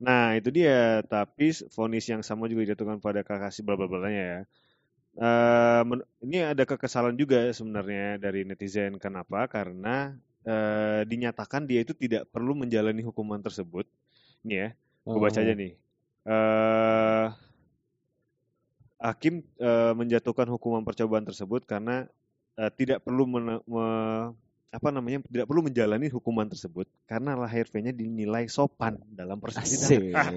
Nah, 0.00 0.32
itu 0.34 0.48
dia. 0.48 1.04
Tapi 1.04 1.52
vonis 1.76 2.08
yang 2.08 2.24
sama 2.24 2.48
juga 2.48 2.64
dijatuhkan 2.64 3.04
pada 3.04 3.20
kakak 3.20 3.52
bla 3.60 3.76
bla 3.76 3.84
blanya 3.86 4.24
ya. 4.24 4.40
Eh, 5.14 5.82
men- 5.84 6.08
ini 6.24 6.42
ada 6.42 6.64
kekesalan 6.64 7.14
juga 7.14 7.44
sebenarnya 7.52 8.16
dari 8.16 8.48
netizen. 8.48 8.96
Kenapa? 8.96 9.44
Karena 9.46 10.16
eh, 10.44 11.04
dinyatakan 11.04 11.64
dia 11.64 11.80
itu 11.80 11.92
tidak 11.92 12.28
perlu 12.28 12.52
menjalani 12.52 13.00
hukuman 13.00 13.40
tersebut. 13.40 13.84
Ini 14.44 14.54
ya, 14.54 14.68
gue 15.02 15.18
baca 15.18 15.38
aja 15.40 15.52
nih. 15.52 15.72
Eh, 16.24 17.26
hakim 18.98 19.34
eh, 19.58 19.92
menjatuhkan 19.92 20.48
hukuman 20.48 20.80
percobaan 20.80 21.24
tersebut 21.24 21.64
karena 21.64 22.08
eh, 22.54 22.70
tidak 22.72 23.00
perlu 23.00 23.24
mene- 23.24 23.64
me- 23.64 24.32
apa 24.68 24.90
namanya 24.90 25.22
tidak 25.30 25.46
perlu 25.46 25.62
menjalani 25.62 26.10
hukuman 26.10 26.50
tersebut 26.50 26.90
karena 27.06 27.38
lahir 27.38 27.62
V-nya 27.70 27.94
dinilai 27.94 28.50
sopan 28.50 28.98
dalam 29.06 29.38
persidangan. 29.38 30.34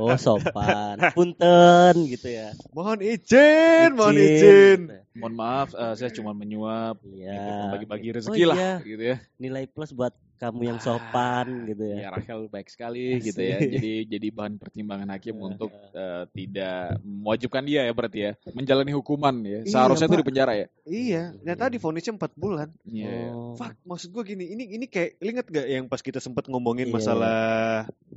Oh 0.00 0.16
sopan, 0.16 0.96
punten 1.16 1.94
gitu 2.08 2.24
ya. 2.24 2.56
Mohon 2.72 3.04
izin, 3.04 3.92
mohon 3.92 4.16
Izin. 4.16 4.32
izin. 4.32 4.80
Mohon 5.12 5.34
maaf, 5.36 5.68
eh, 5.76 5.92
saya 5.92 6.08
cuma 6.08 6.32
menyuap, 6.32 6.96
gitu, 7.04 7.20
Iya. 7.20 7.68
bagi-bagi 7.68 8.08
Oh 8.08 8.14
rezeki 8.16 8.42
lah, 8.48 8.56
iya. 8.56 8.72
gitu 8.80 9.02
ya. 9.04 9.16
Nilai 9.36 9.68
plus 9.68 9.92
buat 9.92 10.16
kamu 10.38 10.60
yang 10.64 10.78
Ah, 10.78 10.84
sopan 10.86 11.46
gitu 11.66 11.84
ya. 11.84 11.96
Ya 11.98 12.08
Rahel 12.10 12.46
baik 12.46 12.70
sekali 12.70 13.04
gitu 13.26 13.38
ya. 13.38 13.58
Jadi 13.58 14.06
jadi 14.06 14.28
bahan 14.30 14.56
pertimbangan 14.56 15.10
hakim 15.10 15.36
untuk 15.36 15.68
eh, 15.92 16.24
tidak 16.30 17.02
mewajibkan 17.02 17.62
dia 17.62 17.84
ya 17.84 17.92
berarti 17.92 18.18
ya 18.22 18.32
menjalani 18.50 18.94
hukuman 18.94 19.34
ya. 19.42 19.60
Iya, 19.62 19.70
Seharusnya 19.70 20.06
itu 20.06 20.16
di 20.16 20.26
penjara 20.26 20.52
ya. 20.54 20.66
Iya, 20.86 21.22
ternyata 21.36 21.64
divonisnya 21.68 22.14
4 22.14 22.32
bulan. 22.32 22.68
Iya. 22.82 23.28
Oh. 23.28 23.52
Fuck, 23.54 23.74
maksud 23.82 24.08
gue 24.08 24.24
gini, 24.24 24.44
ini 24.48 24.64
ini 24.72 24.86
kayak 24.86 25.18
inget 25.18 25.46
gak 25.46 25.66
yang 25.66 25.84
pas 25.84 26.00
kita 26.00 26.16
sempat 26.18 26.46
ngomongin 26.46 26.88
Iya. 26.88 26.94
masalah 26.94 27.38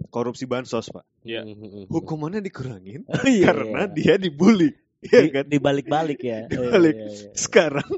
korupsi 0.08 0.46
bansos, 0.46 0.88
Pak? 0.88 1.04
Iya. 1.25 1.44
Hukumannya 1.94 2.40
dikurangin 2.40 3.04
Oh, 3.10 3.25
iya, 3.25 3.50
karena 3.50 3.90
iya. 3.90 3.92
dia 3.92 4.13
dibully. 4.16 4.72
Iya 5.01 5.20
Di- 5.25 5.34
kan? 5.34 5.46
dibalik-balik 5.50 6.22
ya. 6.22 6.46
Iya, 6.46 6.48
Dibalik. 6.48 6.94
iya, 6.96 7.10
iya. 7.10 7.30
Sekarang 7.34 7.90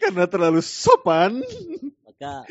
karena 0.00 0.24
terlalu 0.24 0.64
sopan, 0.64 1.44
Maka 2.18 2.42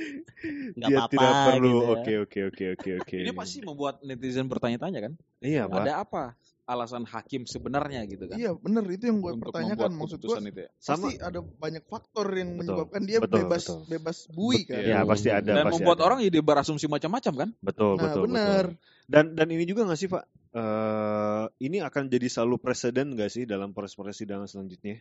nggak 0.80 0.90
dia 0.90 0.98
apa-apa 1.04 1.12
tidak 1.12 1.36
perlu. 1.44 1.68
gitu 1.68 1.84
ya. 1.84 1.92
Oke, 1.92 2.14
oke, 2.24 2.40
oke, 2.48 2.64
oke, 2.74 2.90
oke. 3.04 3.18
Ini 3.20 3.32
pasti 3.36 3.58
membuat 3.64 3.96
netizen 4.00 4.48
bertanya-tanya 4.48 5.00
kan. 5.12 5.14
Iya, 5.44 5.68
Pak. 5.68 5.84
Ada 5.84 5.94
apa 6.02 6.24
alasan 6.68 7.08
hakim 7.08 7.48
sebenarnya 7.48 8.04
gitu 8.12 8.28
kan? 8.28 8.36
Iya 8.36 8.52
bener 8.52 8.84
itu 8.92 9.08
yang 9.08 9.24
gue 9.24 9.32
Untuk 9.40 9.56
pertanyakan 9.56 9.92
maksud 9.96 10.20
gue 10.20 10.36
itu 10.52 10.60
ya. 10.68 10.70
Sama 10.84 11.08
pasti 11.08 11.20
ada 11.24 11.40
banyak 11.40 11.84
faktor 11.88 12.28
yang 12.36 12.50
Betul, 12.60 12.60
menyebabkan 12.60 13.02
dia 13.08 13.20
betul, 13.24 13.40
bebas 13.48 13.64
betul. 13.64 13.80
bebas 13.88 14.18
bui 14.36 14.68
kan. 14.68 14.84
Ya, 14.84 15.00
pasti 15.08 15.30
ada, 15.32 15.48
Dan 15.48 15.64
pasti 15.64 15.74
membuat 15.80 15.98
ada. 16.00 16.06
orang 16.12 16.20
jadi 16.28 16.40
berasumsi 16.44 16.86
macam-macam 16.92 17.34
kan? 17.48 17.50
Betul, 17.64 17.92
Nah 17.96 18.04
betul, 18.04 18.24
betul. 18.28 18.66
Dan 19.08 19.26
dan 19.40 19.48
ini 19.48 19.64
juga 19.64 19.88
nggak 19.88 20.00
sih, 20.00 20.10
Pak? 20.12 20.24
eh 20.58 21.44
ini 21.64 21.78
akan 21.84 22.04
jadi 22.12 22.28
selalu 22.28 22.56
presiden 22.60 23.16
nggak 23.16 23.30
sih 23.32 23.44
dalam 23.48 23.72
proses 23.72 23.96
persidangan 23.96 24.48
selanjutnya? 24.48 25.00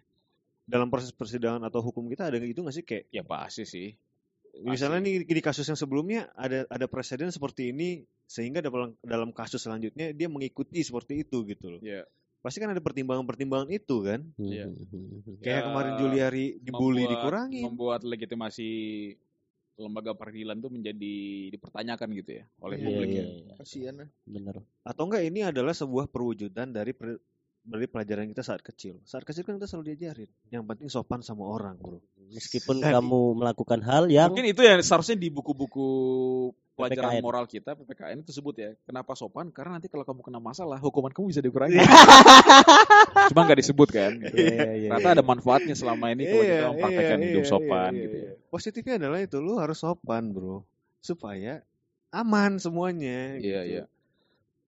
Dalam 0.66 0.90
proses 0.90 1.10
persidangan 1.14 1.62
atau 1.66 1.82
hukum 1.82 2.06
kita 2.10 2.30
ada 2.30 2.38
itu 2.38 2.62
nggak 2.62 2.74
sih 2.74 2.84
kayak 2.86 3.04
Ya 3.10 3.22
pasti 3.26 3.66
sih. 3.66 3.90
Misalnya 4.62 5.00
nih 5.02 5.26
di 5.26 5.42
kasus 5.42 5.66
yang 5.66 5.76
sebelumnya 5.76 6.30
ada 6.32 6.64
ada 6.66 6.86
presiden 6.86 7.28
seperti 7.28 7.74
ini 7.74 7.88
sehingga 8.24 8.60
dalam 8.60 8.96
dalam 9.00 9.30
kasus 9.30 9.60
selanjutnya 9.60 10.10
dia 10.10 10.28
mengikuti 10.28 10.80
seperti 10.80 11.26
itu 11.26 11.44
gitu 11.44 11.76
loh. 11.76 11.80
Iya. 11.80 12.06
Pasti 12.40 12.62
kan 12.62 12.70
ada 12.70 12.78
pertimbangan-pertimbangan 12.78 13.68
itu 13.68 13.96
kan. 14.06 14.22
Iya. 14.38 14.70
Mhm. 14.70 15.42
Kayak 15.42 15.60
Ya, 15.60 15.66
kemarin 15.66 15.92
Juliari 15.98 16.46
dibully 16.62 17.02
membuat- 17.02 17.12
dikurangin. 17.18 17.62
Membuat 17.66 18.00
legitimasi 18.02 18.68
lembaga 19.76 20.16
peradilan 20.16 20.56
itu 20.56 20.68
menjadi 20.72 21.14
dipertanyakan 21.52 22.08
gitu 22.16 22.30
ya 22.40 22.44
oleh 22.64 22.76
Iya, 22.80 22.86
publik 22.86 23.08
iya, 23.12 23.20
ya. 23.20 23.24
iya. 23.28 23.54
Kasian 23.60 23.94
ya. 24.00 24.06
Bener. 24.24 24.56
Atau 24.80 25.04
enggak 25.04 25.22
ini 25.22 25.44
adalah 25.44 25.76
sebuah 25.76 26.08
perwujudan 26.08 26.72
dari 26.72 26.96
per- 26.96 27.20
dari 27.66 27.90
pelajaran 27.90 28.30
kita 28.30 28.46
saat 28.46 28.62
kecil. 28.62 29.02
Saat 29.02 29.26
kecil 29.26 29.42
kan 29.42 29.58
kita 29.58 29.66
selalu 29.66 29.92
diajarin, 29.92 30.30
yang 30.54 30.62
penting 30.62 30.86
sopan 30.86 31.18
sama 31.20 31.42
orang, 31.42 31.74
Bro. 31.82 31.98
Meskipun 32.30 32.78
Dan- 32.78 32.94
kamu 32.94 33.42
melakukan 33.42 33.82
hal 33.82 34.06
yang 34.06 34.30
Mungkin 34.30 34.46
itu 34.46 34.62
yang 34.62 34.78
seharusnya 34.82 35.18
di 35.18 35.26
buku-buku 35.30 35.86
pelajaran 36.78 37.18
PPKN. 37.18 37.24
moral 37.24 37.44
kita 37.50 37.74
PPKN 37.74 38.22
itu 38.22 38.30
sebut 38.30 38.54
ya. 38.54 38.70
Kenapa 38.86 39.18
sopan? 39.18 39.50
Karena 39.50 39.78
nanti 39.78 39.90
kalau 39.90 40.06
kamu 40.06 40.22
kena 40.22 40.38
masalah, 40.38 40.78
hukuman 40.78 41.10
kamu 41.10 41.34
bisa 41.34 41.42
dikurangi. 41.42 41.78
Cuma 43.34 43.40
nggak 43.48 43.58
disebut 43.58 43.88
kan. 43.90 44.12
gitu. 44.22 44.36
Iya, 44.38 44.46
iya, 44.54 44.70
iya, 44.86 44.88
Ternyata 44.94 45.10
ada 45.18 45.24
manfaatnya 45.26 45.74
selama 45.74 46.14
ini 46.14 46.22
kalau 46.30 46.44
kita 46.46 46.66
mempraktekkan 46.70 47.18
hidup 47.26 47.44
sopan 47.48 47.90
iya, 47.96 48.02
gitu 48.06 48.16
iya. 48.16 48.30
ya. 48.30 48.48
Positifnya 48.52 48.94
adalah 49.02 49.18
itu 49.18 49.36
lu 49.42 49.58
harus 49.58 49.78
sopan, 49.82 50.30
Bro. 50.30 50.62
Supaya 51.02 51.66
aman 52.14 52.62
semuanya. 52.62 53.40
Iya, 53.42 53.60
gitu. 53.66 53.72
iya. 53.82 53.84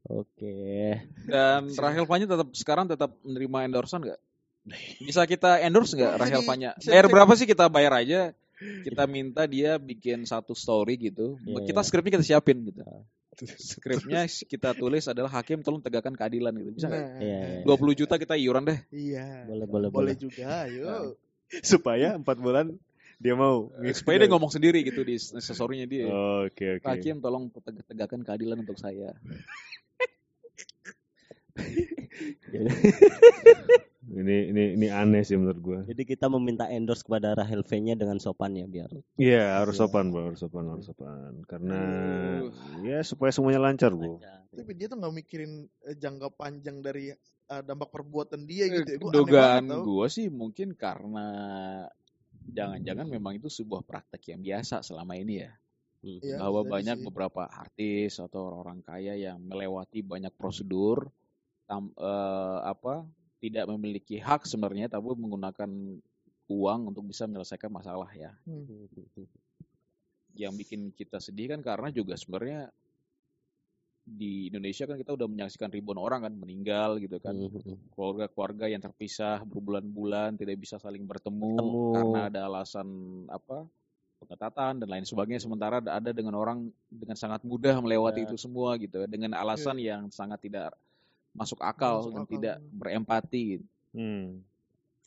Oke. 0.08 0.96
Dan 1.24 1.68
Rahel 1.70 2.04
Fanya 2.04 2.26
tetap 2.26 2.48
sekarang 2.52 2.88
tetap 2.88 3.12
menerima 3.20 3.58
endorsean 3.64 4.00
nggak? 4.02 4.20
Bisa 4.98 5.24
kita 5.24 5.60
endorse 5.60 5.92
nggak 5.94 6.14
Rahel 6.16 6.42
Fanya? 6.42 6.72
saya- 6.76 6.96
Bayar 6.96 7.06
berapa 7.08 7.32
sih 7.32 7.44
kita 7.44 7.68
bayar 7.68 7.92
aja? 7.94 8.32
Kita 8.58 9.06
minta 9.06 9.46
dia 9.46 9.76
bikin 9.76 10.24
satu 10.24 10.50
story 10.50 10.98
gitu. 10.98 11.38
Iya, 11.40 11.62
Kita 11.62 11.80
iya. 11.80 11.86
skripnya 11.86 12.12
kita 12.16 12.26
siapin 12.26 12.58
gitu. 12.64 12.82
Skripnya 13.38 14.26
kita 14.26 14.74
tulis 14.74 15.06
adalah 15.06 15.30
hakim 15.30 15.62
tolong 15.62 15.78
tegakkan 15.78 16.10
keadilan 16.10 16.50
gitu. 16.56 16.70
Bisa 16.74 16.90
nggak? 16.90 17.04
Nah, 17.06 17.22
Iya, 17.22 17.40
iya. 17.62 17.62
20 17.62 17.94
juta 17.94 18.18
kita 18.18 18.34
iuran 18.34 18.66
deh. 18.66 18.78
Iya. 18.90 19.46
Boleh, 19.46 19.66
boleh, 19.66 19.88
Boleh 19.88 19.90
boleh. 20.10 20.14
juga, 20.18 20.66
ayo. 20.66 21.14
Supaya 21.62 22.18
empat 22.18 22.34
bulan 22.36 22.74
dia 23.16 23.38
mau. 23.38 23.70
Supaya 23.94 24.18
dia 24.18 24.28
ngomong 24.28 24.50
sendiri 24.50 24.82
gitu 24.82 25.06
di 25.06 25.14
aksesornya 25.14 25.86
dia. 25.86 26.10
Oke, 26.44 26.82
oke. 26.82 26.84
Hakim 26.84 27.22
tolong 27.22 27.54
teg- 27.54 27.86
tegakkan 27.86 28.26
keadilan 28.26 28.58
untuk 28.58 28.74
saya. 28.74 29.14
Ini 34.08 34.48
ini 34.48 34.62
ini 34.72 34.88
aneh 34.88 35.20
sih 35.20 35.36
menurut 35.36 35.60
gua. 35.60 35.78
Jadi 35.84 36.08
kita 36.08 36.32
meminta 36.32 36.64
endorse 36.64 37.04
kepada 37.04 37.36
Rahel 37.36 37.60
V-nya 37.60 37.92
dengan 37.92 38.16
sopan 38.16 38.56
ya 38.56 38.64
biar. 38.64 38.88
Iya, 39.20 39.60
harus 39.60 39.76
Iya. 39.76 39.84
sopan, 39.84 40.08
Bro. 40.08 40.32
Harus 40.32 40.40
sopan, 40.40 40.64
harus 40.64 40.86
sopan. 40.88 41.32
Karena 41.44 41.80
Aduh. 42.40 42.88
ya 42.88 43.04
supaya 43.04 43.28
semuanya 43.36 43.60
lancar, 43.68 43.92
Bu. 43.92 44.16
Tapi 44.48 44.72
dia 44.80 44.88
tuh 44.88 44.96
nggak 44.96 45.12
mikirin 45.12 45.68
eh, 45.84 45.96
jangka 46.00 46.32
panjang 46.40 46.80
dari 46.80 47.12
eh, 47.12 47.62
dampak 47.62 47.92
perbuatan 47.92 48.48
dia 48.48 48.64
gitu. 48.72 48.88
ya. 48.88 48.96
Gua 48.96 49.12
Dugaan 49.12 49.68
gue 49.84 50.06
sih 50.08 50.32
mungkin 50.32 50.72
karena 50.72 51.26
jangan-jangan 52.48 53.12
memang 53.12 53.36
itu 53.36 53.52
sebuah 53.52 53.84
praktek 53.84 54.32
yang 54.32 54.40
biasa 54.40 54.80
selama 54.80 55.20
ini 55.20 55.44
ya. 55.44 55.52
Iya, 55.98 56.38
bahwa 56.40 56.64
banyak 56.64 57.02
sih. 57.02 57.04
beberapa 57.04 57.44
artis 57.44 58.16
atau 58.22 58.62
orang 58.64 58.80
kaya 58.80 59.18
yang 59.18 59.36
melewati 59.42 60.00
banyak 60.00 60.32
prosedur 60.32 61.12
tam, 61.68 61.92
eh, 61.92 62.58
apa 62.64 63.04
tidak 63.38 63.68
memiliki 63.68 64.18
hak 64.18 64.42
sebenarnya 64.42 64.88
tapi 64.88 65.12
menggunakan 65.12 65.70
uang 66.48 66.80
untuk 66.88 67.04
bisa 67.04 67.28
menyelesaikan 67.28 67.68
masalah 67.68 68.08
ya. 68.10 68.32
Hmm. 68.42 68.88
Yang 70.32 70.52
bikin 70.58 70.80
kita 70.90 71.20
sedih 71.20 71.52
kan 71.52 71.60
karena 71.60 71.92
juga 71.92 72.16
sebenarnya 72.16 72.72
di 74.02 74.48
Indonesia 74.48 74.88
kan 74.88 74.96
kita 74.96 75.12
udah 75.12 75.28
menyaksikan 75.28 75.68
ribuan 75.68 76.00
orang 76.00 76.24
kan 76.24 76.32
meninggal 76.32 76.96
gitu 76.96 77.20
kan 77.20 77.36
keluarga-keluarga 77.92 78.64
yang 78.64 78.80
terpisah 78.80 79.44
berbulan-bulan 79.44 80.32
tidak 80.34 80.56
bisa 80.56 80.80
saling 80.80 81.04
bertemu 81.04 81.52
Bertemu. 81.52 81.92
karena 81.92 82.20
ada 82.32 82.40
alasan 82.48 82.88
apa 83.28 83.68
pengetatan 84.18 84.80
dan 84.80 84.88
lain 84.88 85.04
sebagainya 85.04 85.44
sementara 85.44 85.84
ada- 85.84 86.16
dengan 86.16 86.40
orang 86.40 86.72
dengan 86.88 87.20
sangat 87.20 87.44
mudah 87.44 87.76
melewati 87.84 88.24
Ya. 88.24 88.32
itu 88.32 88.40
semua 88.40 88.80
gitu 88.80 89.04
dengan 89.04 89.36
alasan 89.36 89.76
yang 89.76 90.08
sangat 90.08 90.40
tidak 90.40 90.72
masuk 91.38 91.62
akal 91.62 92.02
Masuk 92.02 92.12
dan 92.12 92.24
akal. 92.26 92.32
tidak 92.34 92.56
berempati 92.74 93.42
gitu. 93.56 93.66
Hmm. 93.94 94.42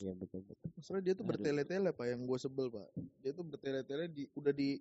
Iya 0.02 0.14
betul 0.18 0.42
betul. 0.48 0.68
Maksudnya 0.74 1.02
dia 1.04 1.14
tuh 1.14 1.26
Aduh. 1.28 1.30
bertele-tele 1.36 1.90
pak 1.94 2.06
yang 2.10 2.22
gue 2.26 2.40
sebel 2.40 2.68
pak. 2.74 2.88
Dia 3.22 3.32
tuh 3.36 3.46
bertele-tele 3.46 4.10
di 4.10 4.24
udah 4.34 4.54
di 4.56 4.80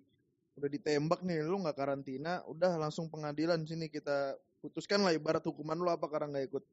udah 0.57 0.69
ditembak 0.71 1.23
nih 1.23 1.47
lu 1.47 1.63
nggak 1.63 1.77
karantina 1.77 2.43
udah 2.43 2.75
langsung 2.75 3.07
pengadilan 3.07 3.63
sini 3.63 3.87
kita 3.87 4.35
putuskan 4.59 4.99
lah 4.99 5.15
ibarat 5.15 5.39
hukuman 5.47 5.79
lu 5.79 5.87
apa 5.87 6.05
karena 6.11 6.37
nggak 6.37 6.45
ikut 6.51 6.63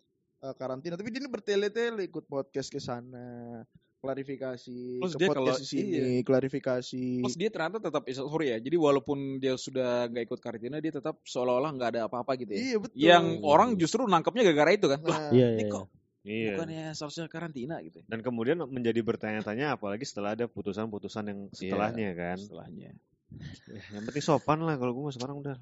eh, 0.43 0.55
karantina 0.59 0.99
tapi 0.99 1.15
dia 1.15 1.23
ini 1.23 1.31
bertele-tele 1.31 2.03
ikut 2.11 2.27
podcast 2.27 2.75
ke 2.75 2.83
sana 2.83 3.63
klarifikasi 3.99 4.81
Terus 5.03 5.15
ke 5.15 5.19
dia 5.19 5.29
kalau- 5.29 5.55
di 5.55 5.65
sini 5.65 6.23
klarifikasi 6.23 7.05
Terus 7.23 7.37
dia 7.37 7.51
ternyata 7.51 7.79
tetap 7.81 8.03
sorry 8.09 8.55
ya. 8.55 8.59
Jadi 8.59 8.77
walaupun 8.77 9.19
dia 9.37 9.55
sudah 9.55 10.07
nggak 10.07 10.25
ikut 10.25 10.39
karantina 10.39 10.79
dia 10.79 10.91
tetap 10.91 11.19
seolah-olah 11.23 11.71
nggak 11.73 11.91
ada 11.93 12.01
apa-apa 12.07 12.39
gitu 12.39 12.53
ya. 12.53 12.59
iya 12.59 12.77
betul 12.79 12.97
Yang 12.97 13.25
orang 13.43 13.69
justru 13.75 14.01
nangkapnya 14.05 14.43
gara-gara 14.47 14.71
itu 14.73 14.87
kan. 14.87 15.01
Nah, 15.03 15.31
Iya 15.31 15.47
ini 15.53 15.65
iya. 15.65 15.71
kok 15.71 15.87
Iya. 16.23 16.51
bukannya 16.53 16.85
seharusnya 16.93 17.25
karantina 17.27 17.81
gitu. 17.81 18.05
Dan 18.05 18.21
kemudian 18.21 18.61
menjadi 18.63 19.01
bertanya-tanya 19.01 19.75
apalagi 19.75 20.05
setelah 20.05 20.37
ada 20.37 20.45
putusan-putusan 20.45 21.25
yang 21.27 21.41
setelahnya 21.51 22.13
kan. 22.13 22.37
Setelahnya. 22.37 22.91
Ya, 23.69 23.81
yang 23.93 24.05
penting 24.05 24.25
sopan 24.25 24.61
lah 24.61 24.77
kalau 24.77 24.93
gue 24.95 25.13
sekarang 25.13 25.41
udah. 25.41 25.57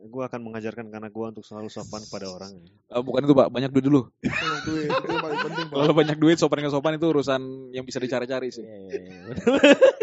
Gue 0.00 0.22
akan 0.22 0.40
mengajarkan 0.40 0.86
karena 0.88 1.08
gue 1.08 1.24
untuk 1.26 1.42
selalu 1.42 1.66
sopan 1.66 1.98
kepada 2.00 2.30
orang. 2.30 2.54
Eh, 2.86 3.02
bukan 3.02 3.26
itu 3.26 3.34
pak, 3.34 3.50
banyak 3.50 3.70
duit 3.70 3.84
dulu. 3.84 4.06
tolong 4.22 4.62
duit 4.62 4.86
itu 4.94 5.04
yang 5.04 5.18
paling 5.18 5.40
penting 5.42 5.64
pak 5.66 5.76
Kalau 5.76 5.92
banyak 5.92 6.16
duit 6.16 6.36
sopan 6.38 6.58
nggak 6.60 6.70
sopan 6.72 6.92
itu 6.94 7.06
urusan 7.08 7.42
yang 7.70 7.82
bisa 7.82 7.98
dicari-cari 7.98 8.48
sih. 8.48 8.62
Iya 8.62 8.78
iya. 8.86 9.22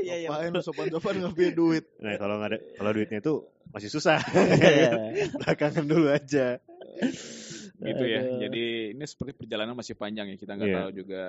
Iya 0.04 0.16
iya. 0.22 0.28
ngapain 0.28 0.52
lu 0.52 0.62
sopan-sopan 0.62 1.14
nggak 1.18 1.34
punya 1.34 1.52
duit 1.52 1.84
Nah 2.04 2.14
kalau 2.20 2.36
nggak 2.38 2.50
ada 2.52 2.58
kalau 2.76 2.92
duitnya 2.92 3.20
itu 3.20 3.34
masih 3.72 3.90
susah. 3.90 4.20
Iya. 4.60 4.92
Belakangan 5.40 5.86
dulu 5.86 6.08
aja. 6.12 6.60
Gitu 7.76 8.04
ya. 8.04 8.22
Jadi 8.42 8.64
ini 8.92 9.04
seperti 9.04 9.32
perjalanan 9.34 9.76
masih 9.76 9.96
panjang 9.96 10.28
ya. 10.28 10.36
Kita 10.36 10.56
nggak 10.56 10.70
Iya. 10.70 10.78
tahu 10.80 10.90
juga 10.92 11.24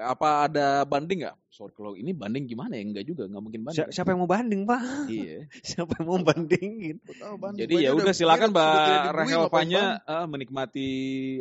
apa 0.00 0.48
ada 0.48 0.82
banding 0.88 1.22
nggak? 1.22 1.36
Sorry 1.52 1.72
kalau 1.76 1.92
ini 1.92 2.16
banding 2.16 2.48
gimana 2.48 2.72
ya? 2.72 2.82
Enggak 2.82 3.04
juga, 3.04 3.28
nggak 3.28 3.42
mungkin 3.42 3.60
banding. 3.68 3.84
Si- 3.86 4.00
siapa 4.00 4.16
yang 4.16 4.20
mau 4.24 4.30
banding 4.30 4.62
pak? 4.64 4.80
Iya. 5.12 5.38
Siapa 5.70 5.92
yang 6.00 6.06
mau 6.08 6.18
bandingin? 6.24 6.96
Gua 7.04 7.16
tahu, 7.20 7.34
Ban. 7.36 7.52
Jadi 7.52 7.74
ya 7.84 7.90
udah 7.92 8.14
silakan 8.16 8.48
Mbak 8.50 8.72
Rahel 9.12 9.42
Ban. 9.52 9.68
eh, 10.00 10.26
menikmati 10.26 10.88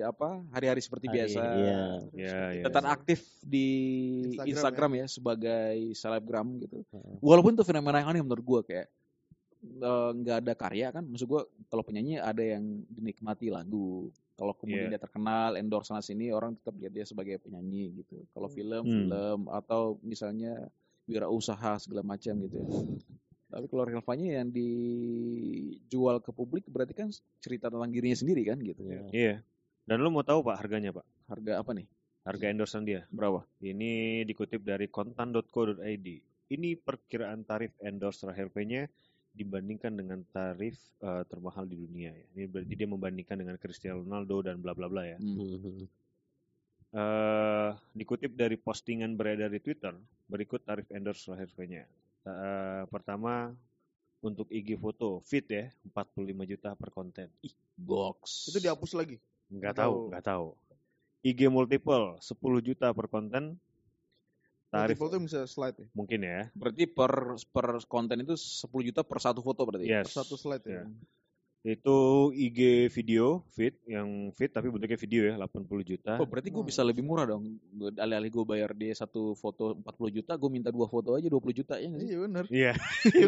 apa 0.04 0.44
hari-hari 0.52 0.82
seperti 0.84 1.08
Hari, 1.08 1.16
biasa. 1.16 1.40
iya. 1.40 1.80
Ya, 2.12 2.40
ya. 2.60 2.64
Tetap 2.68 2.84
aktif 2.90 3.24
di 3.40 3.68
Instagram, 4.36 4.52
Instagram, 4.52 4.92
ya. 5.00 5.06
sebagai 5.08 5.76
selebgram 5.96 6.48
gitu. 6.60 6.84
Walaupun 7.24 7.56
itu 7.56 7.64
fenomena 7.64 8.04
yang 8.04 8.12
aneh 8.12 8.24
menurut 8.26 8.44
gua 8.44 8.62
kayak 8.68 8.92
eh, 9.64 10.10
nggak 10.20 10.38
ada 10.44 10.54
karya 10.58 10.88
kan, 10.92 11.08
maksud 11.08 11.28
gua 11.32 11.48
kalau 11.72 11.84
penyanyi 11.86 12.20
ada 12.20 12.44
yang 12.44 12.84
dinikmati 12.92 13.48
lagu. 13.48 14.12
Kalau 14.40 14.56
kemudian 14.56 14.88
Iya. 14.88 14.96
dia 14.96 15.02
terkenal, 15.04 15.60
endorse 15.60 15.92
sana 15.92 16.00
sini, 16.00 16.32
orang 16.32 16.56
tetap 16.56 16.80
lihat 16.80 16.96
dia 16.96 17.04
sebagai 17.04 17.44
penyanyi 17.44 18.00
gitu. 18.00 18.24
Kalau 18.32 18.48
film, 18.48 18.88
Hmm. 18.88 18.96
film 18.96 19.40
atau 19.52 20.00
misalnya 20.00 20.72
wirausaha 21.04 21.76
segala 21.76 22.08
macam 22.08 22.40
gitu. 22.48 22.56
ya. 22.56 22.68
Tapi 23.50 23.66
kalau 23.66 23.84
relevannya 23.84 24.40
yang 24.40 24.50
dijual 24.54 26.22
ke 26.22 26.32
publik 26.32 26.64
berarti 26.70 26.94
kan 26.94 27.10
cerita 27.42 27.68
tentang 27.68 27.90
dirinya 27.90 28.16
sendiri 28.16 28.46
kan 28.46 28.62
gitu. 28.62 28.80
Iya. 28.86 29.04
Iya. 29.12 29.36
Dan 29.84 30.00
lu 30.00 30.14
mau 30.14 30.22
tahu 30.22 30.46
Pak 30.46 30.56
harganya 30.56 30.94
Pak? 30.94 31.06
Harga 31.28 31.54
apa 31.60 31.72
nih? 31.74 31.88
Harga 32.24 32.46
endorsean 32.48 32.86
dia. 32.86 33.10
Berapa? 33.10 33.42
Ini 33.58 34.22
dikutip 34.24 34.62
dari 34.62 34.86
kontan.co.id. 34.86 36.08
Ini 36.50 36.70
perkiraan 36.78 37.42
tarif 37.42 37.74
endorse 37.82 38.22
Rahel 38.24 38.50
P-nya 38.50 38.86
dibandingkan 39.34 39.94
dengan 39.94 40.20
tarif 40.34 40.76
eh, 41.02 41.24
termahal 41.30 41.66
di 41.70 41.78
dunia 41.78 42.12
ya. 42.12 42.26
Ini 42.36 42.46
berarti 42.50 42.74
dia 42.76 42.88
membandingkan 42.90 43.38
dengan 43.40 43.56
Cristiano 43.62 44.02
Ronaldo 44.04 44.44
dan 44.46 44.60
bla 44.60 44.74
bla 44.74 44.88
bla 44.90 45.04
ya. 45.06 45.18
Hmm. 45.18 45.38
Mhm. 45.38 45.86
Eh, 46.90 47.70
dikutip 47.94 48.34
dari 48.34 48.58
postingan 48.58 49.14
beredar 49.14 49.54
di 49.54 49.62
Twitter, 49.62 49.94
berikut 50.26 50.66
tarif 50.66 50.90
endorse 50.90 51.30
Rahel 51.30 51.50
P-nya. 51.54 51.86
Eh, 52.26 52.84
pertama 52.90 53.54
untuk 54.20 54.50
IG 54.52 54.76
foto 54.76 55.24
fit 55.24 55.46
ya 55.48 55.70
45 55.94 56.50
juta 56.50 56.70
per 56.76 56.90
konten. 56.92 57.30
Ih, 57.46 57.54
Box. 57.78 58.52
Itu 58.52 58.60
dihapus 58.60 58.92
lagi. 58.98 59.18
nggak 59.50 59.82
tahu, 59.82 60.14
nggak 60.14 60.26
tahu. 60.26 60.48
IG 61.26 61.50
multiple 61.50 62.18
10 62.22 62.62
juta 62.62 62.88
per 62.94 63.08
konten. 63.10 63.58
Tarif 64.70 64.98
tuh 64.98 65.18
bisa 65.18 65.40
slide 65.44 65.76
ya. 65.76 65.88
mungkin 65.92 66.20
ya. 66.22 66.42
Berarti 66.54 66.86
per 66.86 67.12
per 67.46 67.68
konten 67.86 68.22
itu 68.22 68.38
10 68.38 68.70
juta 68.86 69.02
per 69.02 69.18
satu 69.18 69.42
foto 69.42 69.66
berarti. 69.66 69.86
Yes. 69.86 70.06
Per 70.06 70.22
satu 70.22 70.36
slide 70.36 70.62
ya. 70.64 70.82
Ya. 70.82 70.84
Itu 71.60 71.98
IG 72.32 72.88
video 72.88 73.44
fit 73.50 73.76
yang 73.84 74.32
fit 74.32 74.48
tapi 74.48 74.72
bentuknya 74.72 74.96
video 74.96 75.28
ya 75.28 75.36
80 75.36 75.68
juta. 75.84 76.16
Oh, 76.16 76.24
berarti 76.24 76.48
gue 76.48 76.64
bisa 76.64 76.88
lebih 76.88 77.04
murah 77.04 77.28
dong. 77.28 77.60
Gua- 77.70 77.92
Alih-alih 77.92 78.32
gue 78.32 78.46
bayar 78.48 78.72
dia 78.72 78.96
satu 78.96 79.36
foto 79.36 79.76
40 79.76 80.08
juta, 80.14 80.40
gue 80.40 80.48
minta 80.48 80.72
dua 80.72 80.88
foto 80.88 81.20
aja 81.20 81.28
20 81.28 81.52
juta 81.52 81.76
ya? 81.76 81.92
Iya 81.92 82.18
bener. 82.22 82.46
Iya. 82.48 82.72
iya, 83.12 83.28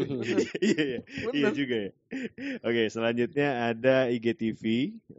iya, 0.64 0.82
iya. 0.88 1.00
Iya 1.34 1.50
juga 1.52 1.76
ya. 1.76 1.92
Oke, 2.62 2.82
selanjutnya 2.88 3.48
ada 3.68 4.08
IGTV 4.08 4.64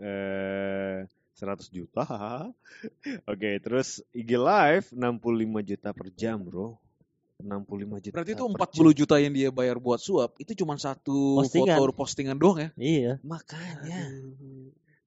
eh 0.01 1.05
100 1.43 1.69
juta. 1.75 2.05
Oke, 3.31 3.51
terus 3.59 4.01
IG 4.15 4.39
live 4.39 4.87
65 4.95 5.69
juta 5.69 5.89
per 5.91 6.09
jam, 6.15 6.39
Bro. 6.39 6.79
65 7.43 8.05
juta. 8.07 8.15
Berarti 8.15 8.33
itu 8.39 8.45
per 8.55 8.69
40 8.71 9.01
juta 9.03 9.15
yang 9.19 9.35
dia 9.35 9.51
bayar 9.51 9.83
buat 9.83 9.99
suap, 9.99 10.39
itu 10.39 10.55
cuma 10.55 10.79
satu 10.79 11.43
Postingan. 11.43 11.79
foto 11.83 11.93
postingan 11.93 12.39
doang 12.39 12.59
ya. 12.63 12.69
Iya. 12.79 13.13
Makanya. 13.27 14.01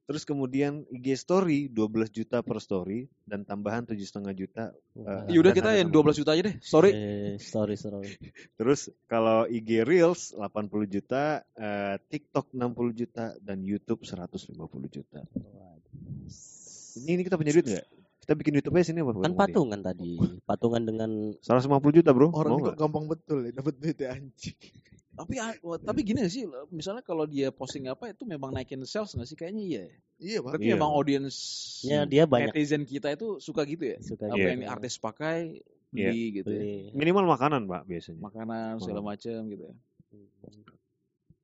Terus 0.05 0.21
kemudian 0.21 0.85
IG 0.93 1.17
story 1.17 1.65
12 1.65 2.13
juta 2.13 2.45
per 2.45 2.61
story 2.61 3.09
dan 3.25 3.41
tambahan 3.41 3.89
7,5 3.89 4.21
juta. 4.31 4.69
Wah. 4.93 5.25
Ya 5.25 5.41
udah 5.41 5.49
Dan 5.49 5.57
kita 5.57 5.69
yang 5.73 5.89
sama- 5.89 5.97
12 6.13 6.17
juta 6.21 6.29
aja 6.37 6.43
deh. 6.45 6.55
Sorry. 6.61 6.91
Eh, 6.93 7.33
sorry, 7.41 7.73
sorry. 7.73 8.13
Terus 8.61 8.93
kalau 9.09 9.49
IG 9.49 9.81
Reels 9.81 10.37
80 10.37 10.85
juta, 10.85 11.41
eh, 11.57 11.97
TikTok 12.05 12.53
60 12.53 12.93
juta 12.93 13.33
dan 13.41 13.65
YouTube 13.65 14.05
150 14.05 14.53
juta. 14.93 15.25
Ini, 16.95 17.09
ini 17.17 17.21
kita 17.25 17.35
punya 17.35 17.51
duit 17.51 17.65
nggak? 17.65 17.85
Kita 18.25 18.33
bikin 18.33 18.57
YouTube 18.57 18.81
aja 18.81 18.89
sini 18.89 19.05
apa? 19.05 19.21
Kan 19.21 19.37
patungan 19.37 19.85
tadi. 19.85 20.17
Patungan 20.49 20.81
dengan 20.81 21.37
150 21.45 21.77
juta 21.93 22.09
bro, 22.09 22.33
Orang 22.33 22.57
mau 22.57 22.73
gampang 22.73 23.05
betul 23.05 23.45
ya 23.45 23.53
dapat 23.53 23.77
duit 23.77 24.01
ya 24.01 24.17
anjing. 24.17 24.57
Tapi 25.13 25.33
ah, 25.37 25.53
tapi 25.77 26.01
gini 26.01 26.25
sih, 26.25 26.49
misalnya 26.73 27.05
kalau 27.05 27.29
dia 27.29 27.53
posting 27.53 27.85
apa 27.85 28.09
itu 28.09 28.25
memang 28.25 28.49
naikin 28.49 28.81
sales 28.83 29.13
nggak 29.13 29.29
sih? 29.29 29.37
Kayaknya 29.37 29.63
iya. 29.63 29.83
ya. 29.85 29.95
Iya 30.17 30.37
pak. 30.41 30.57
Berarti 30.57 30.65
Iya. 30.65 30.73
memang 30.73 30.91
audience 30.97 31.37
ya 31.85 31.99
dia 32.09 32.23
banyak 32.25 32.49
netizen 32.49 32.83
kita 32.89 33.13
itu 33.13 33.37
suka 33.37 33.61
gitu 33.69 33.93
ya. 33.93 33.97
suka 34.01 34.25
Apa 34.25 34.41
Iya. 34.41 34.49
yang 34.57 34.73
artis 34.73 34.97
pakai 34.97 35.61
Iya. 35.93 36.09
beli 36.11 36.25
gitu 36.41 36.49
ya. 36.49 36.65
Minimal 36.97 37.29
makanan 37.29 37.69
pak 37.69 37.85
biasanya. 37.85 38.25
Makanan 38.25 38.81
segala 38.81 39.05
macam 39.05 39.39
gitu 39.53 39.63
ya. 39.69 39.75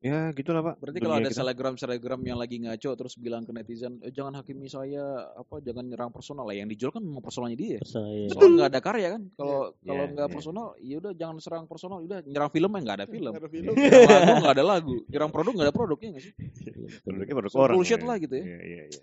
Ya 0.02 0.34
gitulah 0.34 0.60
pak. 0.60 0.74
Berarti 0.76 0.98
kalau 0.98 1.14
ada 1.14 1.30
kita. 1.30 1.38
selebgram 1.38 1.74
selebgram 1.74 2.18
yang 2.20 2.34
lagi 2.34 2.58
ngaco 2.58 2.90
terus 2.92 3.14
bilang 3.14 3.46
ke 3.46 3.50
netizen, 3.50 4.02
eh, 4.02 4.10
jangan 4.10 4.34
hakimi 4.34 4.66
saya, 4.66 4.98
apa 5.32 5.62
jangan 5.62 5.86
nyerang 5.86 6.10
personal 6.10 6.42
lah. 6.42 6.52
Yang 6.52 6.74
dijual 6.74 6.90
kan 6.90 7.00
memang 7.00 7.22
personalnya 7.22 7.54
dia. 7.54 7.78
Saya- 7.80 8.26
Soalnya 8.28 8.50
nggak 8.58 8.68
ada 8.68 8.80
karya 8.80 9.08
kan. 9.10 9.22
Kalau 9.32 9.58
kalau 9.78 10.02
Iya, 10.02 10.12
nggak 10.12 10.26
iya. 10.26 10.34
personal, 10.34 10.66
ya 10.76 10.94
udah 10.98 11.12
jangan 11.14 11.36
serang 11.38 11.64
personal. 11.64 12.02
Udah 12.02 12.18
nyerang 12.20 12.50
film 12.50 12.66
ya 12.68 12.80
nggak 12.82 12.98
ada 12.98 13.06
film. 13.06 13.30
Nggak 13.30 13.44
ada 13.46 13.52
film. 13.54 13.72
Nyerang 13.72 14.10
lagu 14.10 14.34
nggak 14.42 14.54
ada 14.58 14.64
lagu. 14.66 14.94
Nyerang 15.06 15.30
produk 15.30 15.52
nggak 15.52 15.66
ada 15.66 15.76
produknya 15.76 16.08
nggak 16.10 16.24
sih? 16.24 16.32
Produknya 17.00 17.34
produk 17.36 17.50
So 17.50 17.58
orang. 17.60 17.76
bullshit 17.78 18.02
lah 18.02 18.16
gitu 18.18 18.34
ya. 18.34 18.44
Iya, 18.44 18.58
iya, 18.60 18.82
iya. 18.90 19.00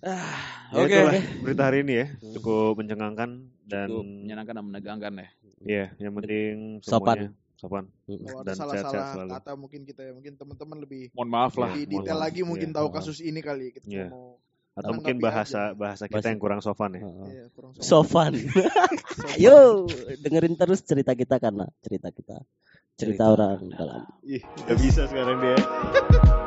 Ah, 0.00 0.40
Ya, 0.72 0.80
Oke. 0.80 0.96
itulah 0.96 1.12
berita 1.44 1.62
hari 1.62 1.78
ini 1.84 1.92
ya. 1.94 2.06
Cukup 2.32 2.72
mencengangkan 2.74 3.30
dan 3.62 3.86
Cukup 3.86 4.04
menyenangkan 4.06 4.54
dan 4.56 4.64
menegangkan 4.64 5.12
ya. 5.14 5.28
Iya, 5.60 5.84
yang 6.00 6.12
penting 6.16 6.80
semuanya 6.80 6.88
sopan. 6.88 7.18
Kalau 7.60 7.84
ada 8.38 8.46
Dan 8.46 8.56
salah-salah 8.56 9.04
selalu. 9.12 9.30
kata 9.34 9.52
mungkin 9.54 9.80
kita 9.82 10.00
ya 10.02 10.12
mungkin 10.12 10.32
teman-teman 10.34 10.78
lebih 10.80 11.02
Mohon 11.12 11.28
maaf 11.30 11.52
lah. 11.54 11.68
Ya, 11.68 11.74
lebih 11.74 11.86
detail 11.90 12.14
maaf. 12.14 12.24
lagi 12.24 12.40
mungkin 12.42 12.68
Iya. 12.68 12.76
tahu 12.76 12.88
kasus 12.90 13.18
ini 13.20 13.40
kali 13.40 13.66
kita 13.70 13.86
Iya. 13.86 14.08
mau 14.08 14.40
Atau 14.72 14.92
mungkin 14.94 15.16
bahasa 15.18 15.60
aja. 15.60 15.74
bahasa 15.74 16.02
kita 16.04 16.16
Bahasa- 16.16 16.30
yang 16.30 16.40
kurang 16.40 16.60
sopan 16.60 16.90
ya. 16.92 17.00
Iya, 17.02 17.44
kurang 17.50 17.70
sopan. 17.72 17.84
Sofan. 17.84 18.32
Ayo 19.34 19.58
dengerin 20.22 20.54
terus 20.54 20.80
cerita 20.80 21.12
kita 21.12 21.36
karena 21.36 21.68
cerita 21.80 22.08
kita 22.08 22.38
cerita 22.94 22.96
Cerita 22.96 23.24
orang 23.28 23.58
dalam. 23.68 24.02
Ih, 24.22 24.40
udah 24.62 24.76
bisa 24.76 25.04
sekarang 25.04 25.36
dia. 25.38 25.56